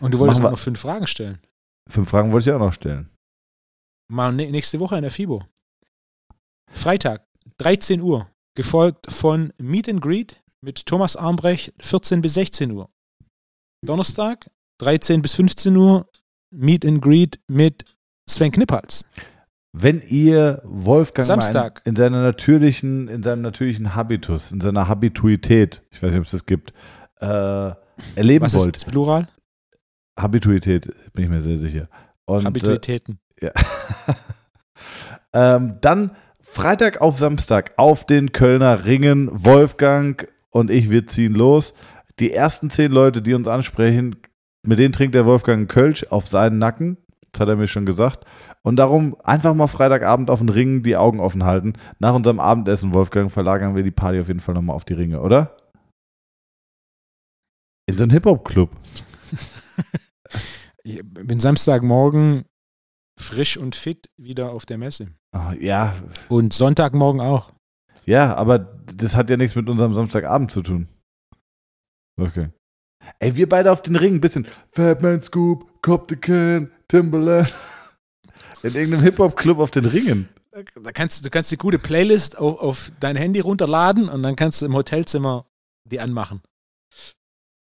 [0.00, 1.38] Und du das wolltest auch noch fünf Fragen stellen.
[1.88, 3.10] Fünf Fragen wollte ich auch noch stellen.
[4.10, 5.42] Mal nä- nächste Woche in der FIBO.
[6.72, 7.26] Freitag,
[7.58, 12.90] 13 Uhr, gefolgt von Meet and Greet mit Thomas Armbrecht, 14 bis 16 Uhr.
[13.84, 14.50] Donnerstag,
[14.80, 16.06] 13 bis 15 Uhr,
[16.54, 17.84] Meet and Greet mit
[18.28, 19.04] Sven Knippals.
[19.72, 21.82] Wenn ihr Wolfgang Samstag.
[21.84, 26.26] in, in seiner natürlichen, in seinem natürlichen Habitus, in seiner Habituität, ich weiß nicht, ob
[26.26, 26.72] es das gibt,
[27.20, 27.72] äh,
[28.16, 29.28] erleben Was ist wollt, das Plural?
[30.18, 31.88] Habituität, bin ich mir sehr sicher.
[32.24, 33.20] Und, Habituitäten.
[33.36, 33.52] Äh, ja.
[35.56, 39.28] ähm, dann Freitag auf Samstag auf den Kölner Ringen.
[39.32, 41.74] Wolfgang und ich, wir ziehen los.
[42.18, 44.16] Die ersten zehn Leute, die uns ansprechen,
[44.66, 46.98] mit denen trinkt der Wolfgang einen Kölsch auf seinen Nacken.
[47.32, 48.24] Das hat er mir schon gesagt.
[48.62, 51.74] Und darum einfach mal Freitagabend auf den Ringen die Augen offen halten.
[51.98, 55.20] Nach unserem Abendessen, Wolfgang, verlagern wir die Party auf jeden Fall nochmal auf die Ringe,
[55.20, 55.56] oder?
[57.86, 58.70] In so einen Hip-Hop-Club.
[60.82, 62.46] Ich bin Samstagmorgen
[63.20, 65.08] frisch und fit wieder auf der Messe.
[65.32, 65.94] Ah, ja,
[66.28, 67.52] Und Sonntagmorgen auch.
[68.06, 70.88] Ja, aber das hat ja nichts mit unserem Samstagabend zu tun.
[72.18, 72.48] Okay.
[73.18, 77.54] Ey, wir beide auf den Ring, ein bisschen Fatman Scoop, Cop the Can, Timberland.
[78.62, 80.28] In irgendeinem Hip-Hop-Club auf den Ringen.
[80.82, 84.60] Da kannst, du kannst die gute Playlist auf, auf dein Handy runterladen und dann kannst
[84.60, 85.46] du im Hotelzimmer
[85.88, 86.42] die anmachen.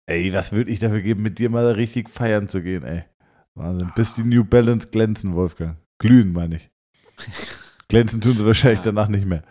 [0.07, 3.05] Ey, was würde ich dafür geben, mit dir mal richtig feiern zu gehen, ey.
[3.55, 3.93] Wahnsinn.
[3.95, 5.77] Bis die New Balance glänzen, Wolfgang.
[6.01, 6.71] Glühen, meine ich.
[7.89, 8.87] glänzen tun sie wahrscheinlich Ja.
[8.87, 9.43] danach nicht mehr.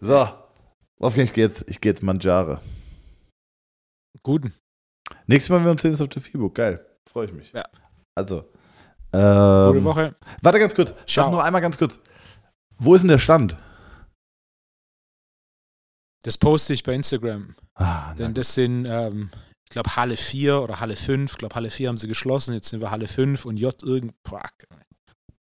[0.00, 0.28] So.
[0.98, 2.60] Wolfgang, ich gehe jetzt, ich geh jetzt Mangiare.
[4.24, 4.52] Guten.
[5.26, 6.50] Nächstes Mal, wenn wir uns sehen, ist auf der FIBO.
[6.50, 6.84] Geil.
[7.08, 7.52] Freue ich mich.
[7.52, 7.64] Ja.
[8.16, 8.50] Also.
[9.14, 10.14] Gute Ähm, Woche.
[10.42, 10.94] Warte ganz kurz.
[11.06, 11.98] Sag nur einmal ganz kurz.
[12.78, 13.56] Wo ist denn der Stand?
[16.24, 17.54] Das poste ich bei Instagram.
[17.74, 19.30] Ah, Denn das sind, ähm,
[19.64, 21.32] ich glaube, Halle 4 oder Halle 5.
[21.32, 22.54] Ich glaube, Halle 4 haben sie geschlossen.
[22.54, 24.14] Jetzt sind wir Halle 5 und J irgend.
[24.24, 24.48] Ich habe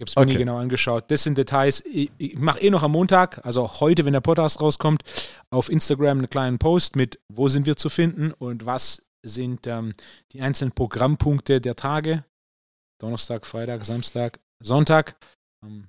[0.01, 0.39] es mir nie Okay.
[0.39, 1.11] genau angeschaut.
[1.11, 1.85] Das sind Details.
[1.87, 5.03] Ich, ich mache eh noch am Montag, also auch heute, wenn der Podcast rauskommt,
[5.51, 9.93] auf Instagram einen kleinen Post mit, wo sind wir zu finden und was sind ähm,
[10.33, 12.25] die einzelnen Programmpunkte der Tage.
[12.99, 15.17] Donnerstag, Freitag, Samstag, Sonntag.
[15.65, 15.89] Ähm,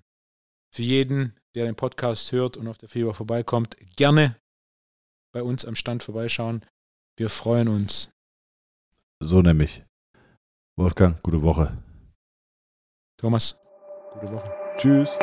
[0.73, 4.35] für jeden, der den Podcast hört und auf der Fieber vorbeikommt, gerne
[5.33, 6.65] bei uns am Stand vorbeischauen.
[7.17, 8.11] Wir freuen uns.
[9.19, 9.83] so nämlich.
[10.77, 11.75] Wolfgang, gute Woche.
[13.17, 13.59] Thomas,
[14.13, 14.53] gute Woche.
[14.77, 15.17] Tschüss.